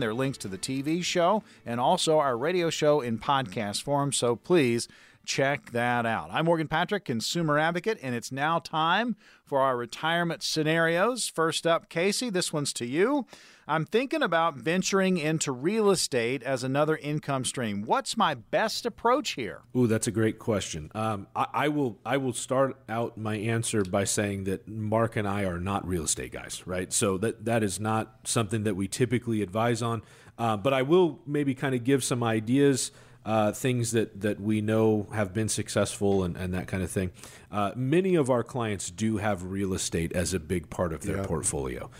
[0.00, 4.12] There are links to the TV show and also our radio show in podcast form,
[4.12, 4.86] so please
[5.24, 6.30] check that out.
[6.32, 11.28] I'm Morgan Patrick, consumer advocate, and it's now time for our retirement scenarios.
[11.28, 13.26] First up, Casey, this one's to you.
[13.68, 17.82] I'm thinking about venturing into real estate as another income stream.
[17.82, 19.62] What's my best approach here?
[19.76, 20.90] Ooh, that's a great question.
[20.92, 25.28] Um, I, I, will I will start out my answer by saying that Mark and
[25.28, 26.92] I are not real estate guys, right?
[26.92, 30.02] So that that is not something that we typically advise on.
[30.36, 32.90] Uh, but I will maybe kind of give some ideas.
[33.22, 37.10] Uh, things that, that we know have been successful and, and that kind of thing.
[37.52, 41.18] Uh, many of our clients do have real estate as a big part of their
[41.18, 41.26] yeah.
[41.26, 41.90] portfolio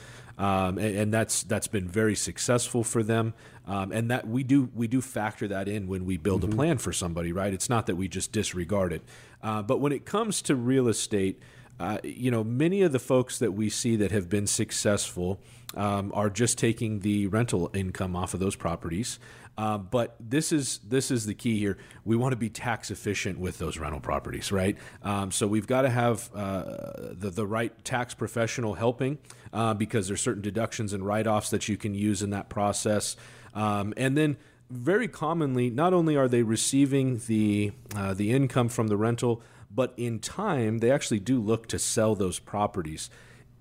[0.40, 3.34] um, and, and, that's that's been very successful for them.
[3.66, 6.52] Um, and that we do we do factor that in when we build mm-hmm.
[6.52, 7.52] a plan for somebody, right?
[7.52, 9.02] It's not that we just disregard it.
[9.42, 11.38] Uh, but when it comes to real estate,
[11.78, 15.40] uh, you know, many of the folks that we see that have been successful
[15.76, 19.18] um, are just taking the rental income off of those properties.
[19.60, 21.76] Uh, but this is this is the key here.
[22.06, 24.74] We want to be tax efficient with those rental properties, right?
[25.02, 29.18] Um, so we've got to have uh, the the right tax professional helping
[29.52, 33.16] uh, because there's certain deductions and write offs that you can use in that process,
[33.52, 34.38] um, and then
[34.70, 39.92] very commonly, not only are they receiving the uh, the income from the rental, but
[39.98, 43.10] in time they actually do look to sell those properties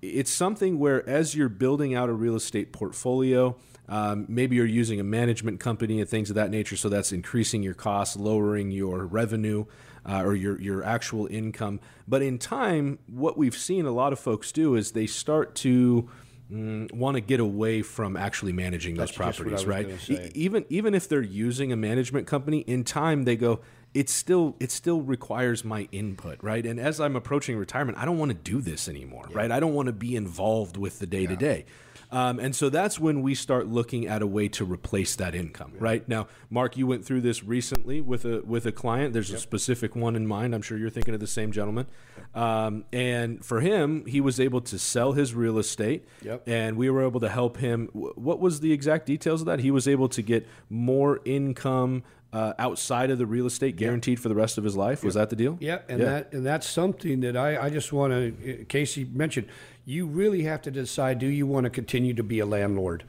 [0.02, 3.54] it's something where as you're building out a real estate portfolio,
[3.90, 7.62] um, maybe you're using a management company and things of that nature, so that's increasing
[7.62, 9.64] your costs, lowering your revenue
[10.08, 11.80] uh, or your your actual income.
[12.06, 16.08] But in time, what we've seen a lot of folks do is they start to
[16.50, 19.88] mm, want to get away from actually managing those That's properties, right?
[20.08, 23.60] E- even even if they're using a management company, in time they go.
[23.92, 26.64] It still it still requires my input, right?
[26.64, 29.50] And as I'm approaching retirement, I don't want to do this anymore, right?
[29.50, 31.64] I don't want to be involved with the day to day.
[32.12, 35.72] Um, and so that's when we start looking at a way to replace that income,
[35.78, 36.06] right?
[36.08, 39.12] Now, Mark, you went through this recently with a with a client.
[39.12, 40.54] There's a specific one in mind.
[40.54, 41.86] I'm sure you're thinking of the same gentleman.
[42.34, 46.48] Um, and for him, he was able to sell his real estate, Yep.
[46.48, 47.88] and we were able to help him.
[47.92, 49.60] What was the exact details of that?
[49.60, 52.02] He was able to get more income
[52.32, 55.02] uh, outside of the real estate, guaranteed for the rest of his life.
[55.02, 55.56] Was that the deal?
[55.60, 58.64] Yeah, and that and that's something that I, I just want to.
[58.68, 59.48] Casey mentioned.
[59.84, 63.04] You really have to decide: Do you want to continue to be a landlord,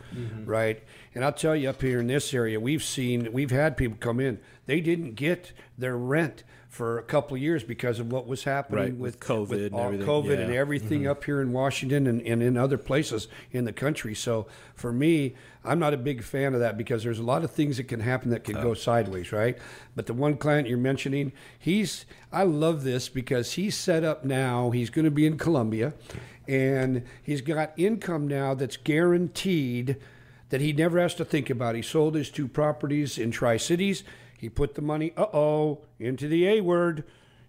[0.45, 0.81] right?
[1.13, 4.19] And I'll tell you, up here in this area, we've seen we've had people come
[4.19, 4.39] in.
[4.65, 8.79] They didn't get their rent for a couple of years because of what was happening
[8.79, 10.07] Right, with with COVID and all everything.
[10.07, 10.45] COVID and Yeah.
[10.45, 10.53] Mm-hmm.
[10.53, 14.15] everything up here in Washington and, and in other places in the country.
[14.15, 17.51] So for me, I'm not a big fan of that because there's a lot of
[17.51, 18.63] things that can happen that can Oh.
[18.63, 19.57] go sideways, right?
[19.97, 24.69] But the one client you're mentioning, he's I love this because he's set up now.
[24.71, 25.91] He's going to be in Columbia,
[26.47, 29.97] and he's got income now that's guaranteed
[30.49, 31.75] that he never has to think about.
[31.75, 34.03] He sold his two properties in Tri Cities.
[34.41, 37.03] He put the money, uh oh, into the A word,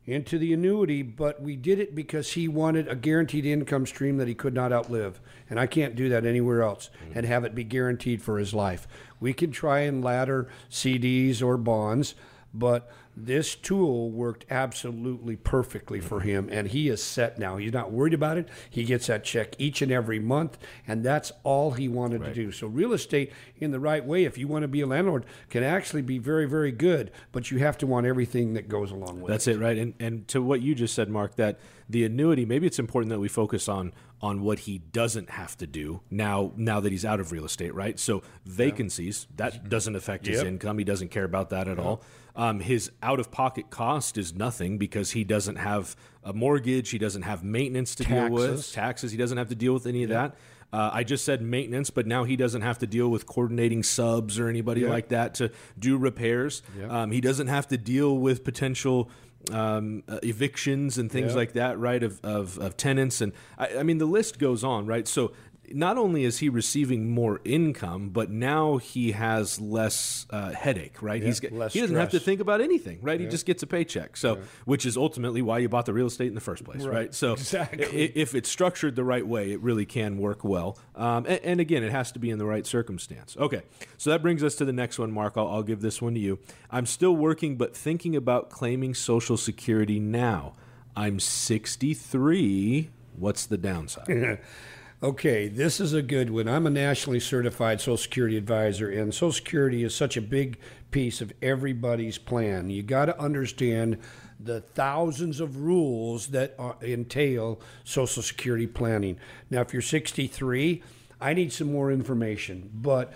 [0.04, 4.28] into the annuity, but we did it because he wanted a guaranteed income stream that
[4.28, 5.18] he could not outlive.
[5.48, 8.86] And I can't do that anywhere else and have it be guaranteed for his life.
[9.20, 12.14] We can try and ladder CDs or bonds,
[12.52, 17.56] but this tool worked absolutely perfectly for him and he is set now.
[17.56, 18.48] He's not worried about it.
[18.70, 22.52] He gets that check each and every month and that's all he wanted to do.
[22.52, 25.62] So real estate in the right way if you want to be a landlord can
[25.62, 29.30] actually be very very good but you have to want everything that goes along with
[29.30, 29.56] That's it.
[29.56, 29.76] it, right?
[29.76, 31.58] And and to what you just said, Mark, that
[31.88, 33.92] the annuity, maybe it's important that we focus on
[34.22, 37.74] on what he doesn't have to do now now that he's out of real estate,
[37.74, 37.98] right?
[37.98, 40.46] So vacancies, that doesn't affect his Yep.
[40.46, 40.78] income.
[40.78, 42.02] He doesn't care about that at all.
[42.36, 46.98] Um, his out of pocket cost is nothing because he doesn't have a mortgage, he
[46.98, 48.72] doesn't have maintenance to deal with, Taxes.
[48.72, 50.34] taxes, he doesn't have to deal with any of that.
[50.72, 54.38] Uh, I just said maintenance, but now he doesn't have to deal with coordinating subs
[54.38, 56.62] or anybody like that to do repairs.
[56.88, 59.10] Um, he doesn't have to deal with potential
[59.50, 62.02] um, uh, evictions and things like that, right?
[62.02, 63.20] Of, of, of tenants.
[63.20, 65.08] And I, I mean, the list goes on, right?
[65.08, 65.32] So
[65.74, 71.22] not only is he receiving more income, but now he has less uh, headache, right?
[71.22, 73.18] He's got, he doesn't have to think about anything, right?
[73.20, 74.16] He just gets a paycheck.
[74.16, 77.14] So, which is ultimately why you bought the real estate in the first place, right?
[77.14, 77.84] So, Exactly.
[78.14, 80.78] if it's structured the right way, it really can work well.
[80.94, 83.36] Um, and, and again, it has to be in the right circumstance.
[83.38, 83.62] Okay,
[83.98, 85.34] so that brings us to the next one, Mark.
[85.36, 86.38] I'll, I'll give this one to you.
[86.70, 90.54] I'm still working, but thinking about claiming Social Security now.
[90.94, 92.90] I'm 63.
[93.16, 94.38] What's the downside?
[95.02, 96.46] Okay, this is a good one.
[96.46, 100.58] I'm a nationally certified Social Security advisor, and Social Security is such a big
[100.92, 102.70] piece of everybody's plan.
[102.70, 103.98] You got to understand
[104.38, 109.18] the thousands of rules that are, entail Social Security planning.
[109.50, 110.84] Now, if you're 63,
[111.20, 113.12] I need some more information, but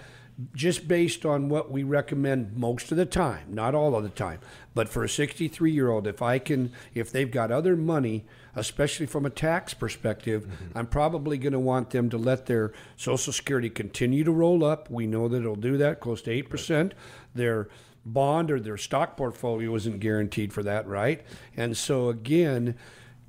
[0.54, 4.40] just based on what we recommend most of the time, not all of the time,
[4.74, 8.24] but for a 63 year old, if I can, if they've got other money,
[8.56, 10.78] especially from a tax perspective, mm-hmm.
[10.78, 14.90] I'm probably going to want them to let their Social Security continue to roll up.
[14.90, 16.92] We know that it'll do that close to 8%.
[17.34, 17.68] Their
[18.04, 21.22] bond or their stock portfolio isn't guaranteed for that, right?
[21.56, 22.76] And so, again,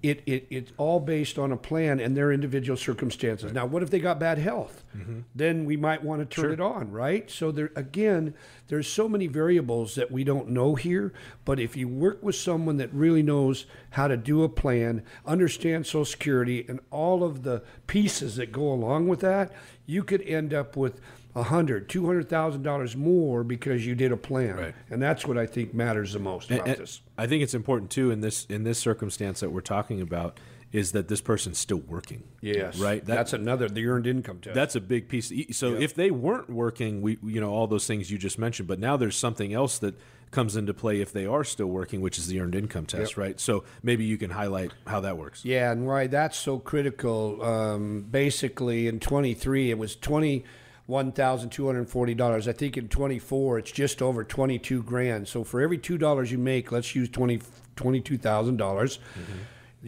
[0.03, 3.51] it, it it's all based on a plan and their individual circumstances.
[3.51, 4.83] Now, what if they got bad health?
[4.95, 5.21] Mm-hmm.
[5.33, 7.29] Then we might want to turn it on, right?
[7.31, 8.35] So there again,
[8.67, 11.13] there's so many variables that we don't know here.
[11.45, 15.87] But if you work with someone that really knows how to do a plan, understand
[15.87, 19.51] Social Security, and all of the pieces that go along with that,
[19.87, 21.01] you could end up with
[21.43, 24.75] hundred, two hundred thousand dollars more because you did a plan, Right.
[24.89, 27.01] and that's what I think matters the most about And- this.
[27.17, 30.39] I think it's important too in this in this circumstance that we're talking about
[30.73, 32.23] is that this person's still working.
[32.41, 33.03] Yes, right.
[33.05, 34.53] That- that's another the earned income test.
[34.53, 35.31] That's a big piece.
[35.51, 38.79] So if they weren't working, we you know all those things you just mentioned, but
[38.79, 39.95] now there's something else that
[40.29, 43.39] comes into play if they are still working, which is the earned income test, right?
[43.39, 45.45] So maybe you can highlight how that works.
[45.45, 47.41] Yeah, and why that's so critical.
[47.41, 50.43] Um, basically, in 23, it was twenty
[50.87, 52.47] one thousand two hundred forty dollars.
[52.47, 55.27] I think in 24, it's just over 22 grand.
[55.27, 57.41] So for every two dollars you make, let's use 20
[57.75, 58.97] 22 thousand dollars.
[58.97, 59.37] Mm-hmm.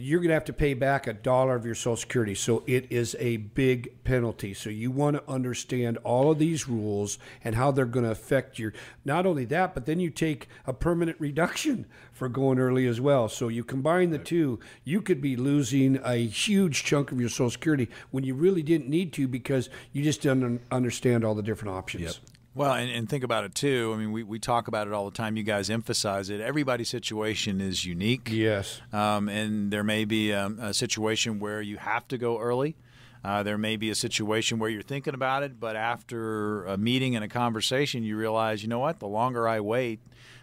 [0.00, 2.34] You're going to have to pay back a dollar of your Social Security.
[2.34, 4.54] So it is a big penalty.
[4.54, 8.58] So you want to understand all of these rules and how they're going to affect
[8.58, 8.72] your.
[9.04, 13.28] Not only that, but then you take a permanent reduction for going early as well.
[13.28, 17.50] So you combine the two, you could be losing a huge chunk of your Social
[17.50, 21.74] Security when you really didn't need to because you just didn't understand all the different
[21.74, 22.04] options.
[22.04, 22.14] Yep.
[22.54, 23.92] Well, and, and think about it too.
[23.94, 25.36] I mean, we, we talk about it all the time.
[25.36, 26.40] You guys emphasize it.
[26.40, 28.28] Everybody's situation is unique.
[28.30, 28.80] Yes.
[28.92, 32.76] Um, and there may be a, a, situation where you have to go early.
[33.22, 37.14] Uh, there may be a situation where you're thinking about it, but after a meeting
[37.14, 38.98] and a conversation, you realize, you know what?
[38.98, 40.00] The longer I wait,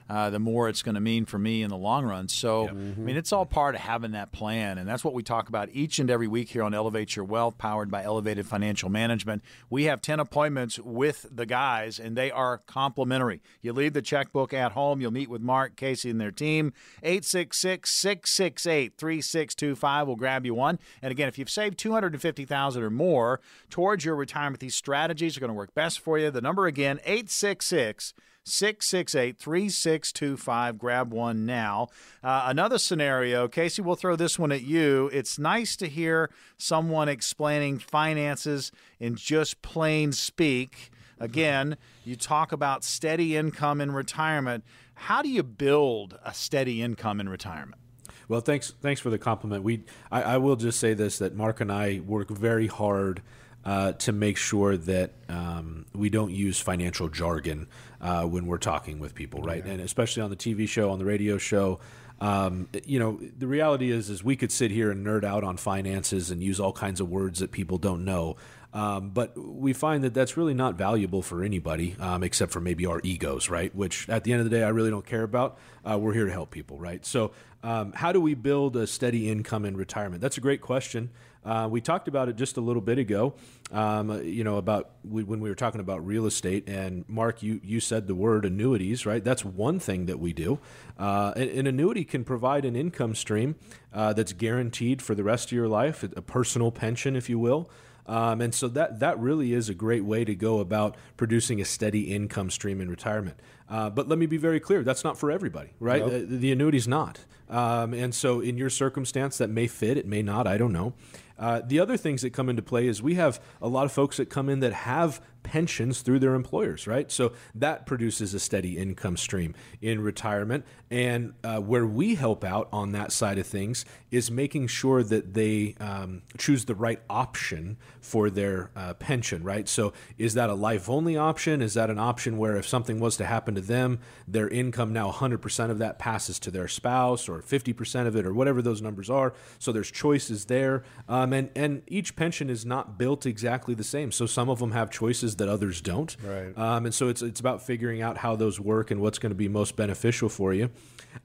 [0.09, 2.27] uh, the more it's going to mean for me in the long run.
[2.27, 2.73] So, yep.
[2.73, 3.01] mm-hmm.
[3.01, 4.77] I mean, it's all part of having that plan.
[4.77, 7.57] And that's what we talk about each and every week here on Elevate Your Wealth,
[7.57, 9.43] powered by Elevated Financial Management.
[9.69, 13.41] We have 10 appointments with the guys, and they are complimentary.
[13.61, 16.73] You leave the checkbook at home, you'll meet with Mark, Casey, and their team.
[17.03, 20.79] 866 668 3625 will grab you one.
[21.01, 25.49] And again, if you've saved 250000 or more towards your retirement, these strategies are going
[25.49, 26.31] to work best for you.
[26.31, 28.13] The number again, 866
[28.47, 30.77] 668 3625.
[30.77, 31.87] Grab one now.
[32.23, 35.09] Uh, another scenario, Casey, we'll throw this one at you.
[35.13, 40.91] It's nice to hear someone explaining finances in just plain speak.
[41.19, 44.63] Again, you talk about steady income in retirement.
[44.93, 47.81] How do you build a steady income in retirement?
[48.27, 48.73] Well, thanks.
[48.81, 49.63] Thanks for the compliment.
[49.63, 53.21] We, I, I will just say this: that Mark and I work very hard
[53.67, 57.67] uh, to make sure that um, we don't use financial jargon
[57.99, 59.65] uh, when we're talking with people, right?
[59.65, 59.73] Yeah.
[59.73, 61.81] And especially on the TV show, on the radio show.
[62.19, 65.57] Um, you know, the reality is, is we could sit here and nerd out on
[65.57, 68.37] finances and use all kinds of words that people don't know.
[68.73, 72.85] Um, but we find that that's really not valuable for anybody, um, except for maybe
[72.85, 73.73] our egos, right?
[73.75, 75.57] Which at the end of the day, I really don't care about.
[75.83, 77.05] Uh, we're here to help people, right?
[77.05, 77.31] So,
[77.63, 80.21] um, how do we build a steady income in retirement?
[80.21, 81.09] That's a great question.
[81.45, 83.33] Uh, we talked about it just a little bit ago,
[83.71, 86.67] um, you know, about we, when we were talking about real estate.
[86.67, 89.23] And Mark, you, you said the word annuities, right?
[89.23, 90.59] That's one thing that we do.
[90.97, 93.55] Uh, an, an, annuity can provide an income stream
[93.93, 97.69] uh, that's guaranteed for the rest of your life, a personal pension, if you will.
[98.07, 101.65] Um, and so that that really is a great way to go about producing a
[101.65, 103.39] steady income stream in retirement.
[103.69, 106.05] Uh, but let me be very clear: that's not for everybody, right?
[106.05, 106.23] Nope.
[106.23, 107.25] Uh, the annuity's not.
[107.49, 110.47] Um, and so, in your circumstance, that may fit, it may not.
[110.47, 110.93] I don't know.
[111.37, 114.17] Uh, the other things that come into play is we have a lot of folks
[114.17, 117.09] that come in that have pensions through their employers, right?
[117.09, 120.65] So that produces a steady income stream in retirement.
[120.91, 125.33] And uh, where we help out on that side of things is making sure that
[125.33, 129.69] they um, choose the right option for their uh, pension, right?
[129.69, 131.61] So is that a life only option?
[131.61, 135.09] Is that an option where if something was to happen to them, their income now
[135.09, 139.09] 100% of that passes to their spouse or 50% of it or whatever those numbers
[139.09, 139.33] are?
[139.59, 140.83] So there's choices there.
[141.07, 144.11] Um, and, and each pension is not built exactly the same.
[144.11, 146.15] So some of them have choices that others don't.
[146.23, 146.57] Right.
[146.57, 149.35] Um, and so it's it's about figuring out how those work and what's going to
[149.35, 150.69] be most beneficial for you.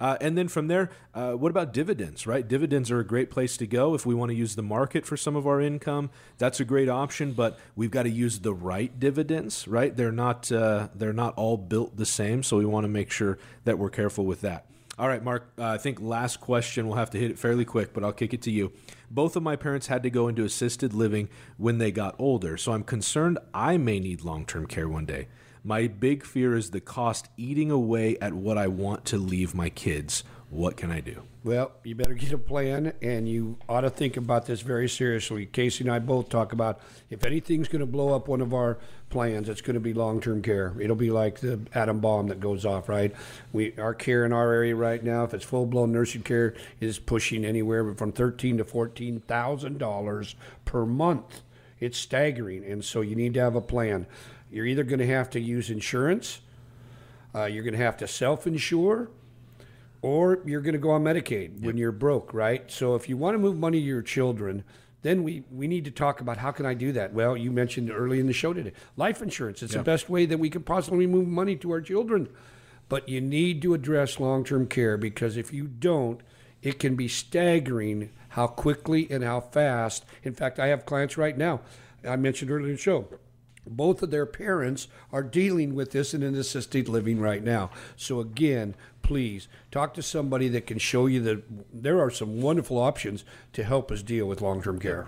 [0.00, 2.26] Uh, and then from there, uh, what about dividends?
[2.26, 2.46] Right.
[2.46, 5.16] Dividends are a great place to go if we want to use the market for
[5.16, 6.10] some of our income.
[6.38, 9.68] That's a great option, but we've got to use the right dividends.
[9.68, 9.94] Right.
[9.96, 13.38] They're not uh, they're not all built the same, so we want to make sure
[13.64, 14.66] that we're careful with that.
[14.98, 15.50] All right, Mark.
[15.58, 16.86] Uh, I think last question.
[16.86, 18.72] We'll have to hit it fairly quick, but I'll kick it to you.
[19.14, 22.72] Both of my parents had to go into assisted living when they got older, so
[22.72, 25.28] I'm concerned I may need long term care one day.
[25.62, 29.68] My big fear is the cost eating away at what I want to leave my
[29.68, 30.24] kids.
[30.52, 31.22] What can I do?
[31.44, 35.46] Well, you better get a plan, and you ought to think about this very seriously.
[35.46, 36.78] Casey and I both talk about
[37.08, 38.76] if anything's going to blow up one of our
[39.08, 40.74] plans, it's going to be long-term care.
[40.78, 43.14] It'll be like the atom bomb that goes off, right?
[43.54, 47.46] We our care in our area right now, if it's full-blown nursing care, is pushing
[47.46, 50.34] anywhere from thirteen to fourteen thousand dollars
[50.66, 51.40] per month.
[51.80, 54.06] It's staggering, and so you need to have a plan.
[54.50, 56.40] You're either going to have to use insurance,
[57.34, 59.08] uh, you're going to have to self-insure
[60.02, 61.60] or you're going to go on Medicaid yep.
[61.60, 62.70] when you're broke, right?
[62.70, 64.64] So if you want to move money to your children,
[65.02, 67.12] then we, we need to talk about how can I do that?
[67.12, 69.62] Well, you mentioned early in the show today, life insurance.
[69.62, 69.84] It's yep.
[69.84, 72.28] the best way that we could possibly move money to our children.
[72.88, 76.20] But you need to address long-term care because if you don't,
[76.62, 80.04] it can be staggering how quickly and how fast.
[80.24, 81.60] In fact, I have clients right now.
[82.06, 83.08] I mentioned earlier in the show
[83.66, 87.70] both of their parents are dealing with this in an assisted living right now.
[87.96, 88.74] So again,
[89.12, 93.62] please talk to somebody that can show you that there are some wonderful options to
[93.62, 95.06] help us deal with long-term care.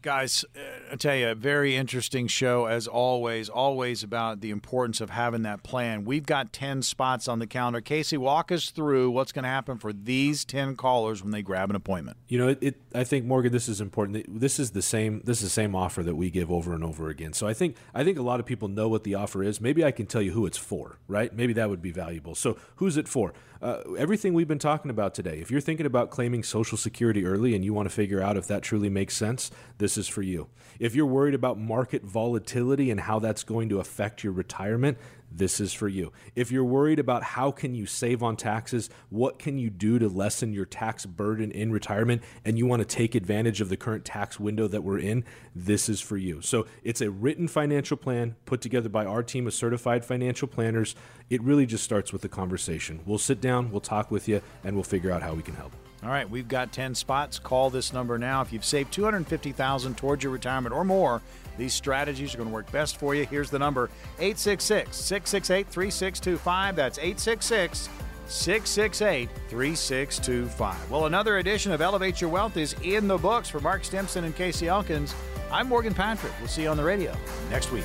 [0.00, 3.48] Guys, uh, I tell you, a very interesting show as always.
[3.48, 6.04] Always about the importance of having that plan.
[6.04, 7.80] We've got 10 spots on the calendar.
[7.80, 11.68] Casey, walk us through what's going to happen for these 10 callers when they grab
[11.70, 12.16] an appointment.
[12.28, 14.40] You know, it, it, I think Morgan, this is important.
[14.40, 15.20] This is the same.
[15.24, 17.32] This is the same offer that we give over and over again.
[17.32, 19.60] So I think I think a lot of people know what the offer is.
[19.60, 21.00] Maybe I can tell you who it's for.
[21.08, 21.34] Right?
[21.34, 22.36] Maybe that would be valuable.
[22.36, 23.32] So who's it for?
[23.60, 25.38] Uh, everything we've been talking about today.
[25.40, 28.46] If you're thinking about claiming Social Security early and you want to figure out if
[28.46, 30.48] that truly makes sense, this is for you.
[30.78, 34.96] If you're worried about market volatility and how that's going to affect your retirement,
[35.30, 36.12] this is for you.
[36.34, 40.08] If you're worried about how can you save on taxes, what can you do to
[40.08, 44.04] lessen your tax burden in retirement and you want to take advantage of the current
[44.04, 45.24] tax window that we're in,
[45.54, 46.40] this is for you.
[46.40, 50.94] So, it's a written financial plan put together by our team of certified financial planners.
[51.30, 53.00] It really just starts with a conversation.
[53.04, 55.72] We'll sit down, we'll talk with you, and we'll figure out how we can help.
[56.02, 57.40] All right, we've got 10 spots.
[57.40, 58.40] Call this number now.
[58.40, 61.20] If you've saved 250,000 towards your retirement or more,
[61.58, 63.26] these strategies are going to work best for you.
[63.26, 66.76] Here's the number 866 668 3625.
[66.76, 67.88] That's 866
[68.28, 70.90] 668 3625.
[70.90, 74.34] Well, another edition of Elevate Your Wealth is in the books for Mark Stimson and
[74.34, 75.14] Casey Elkins.
[75.50, 76.32] I'm Morgan Patrick.
[76.38, 77.14] We'll see you on the radio
[77.50, 77.84] next week.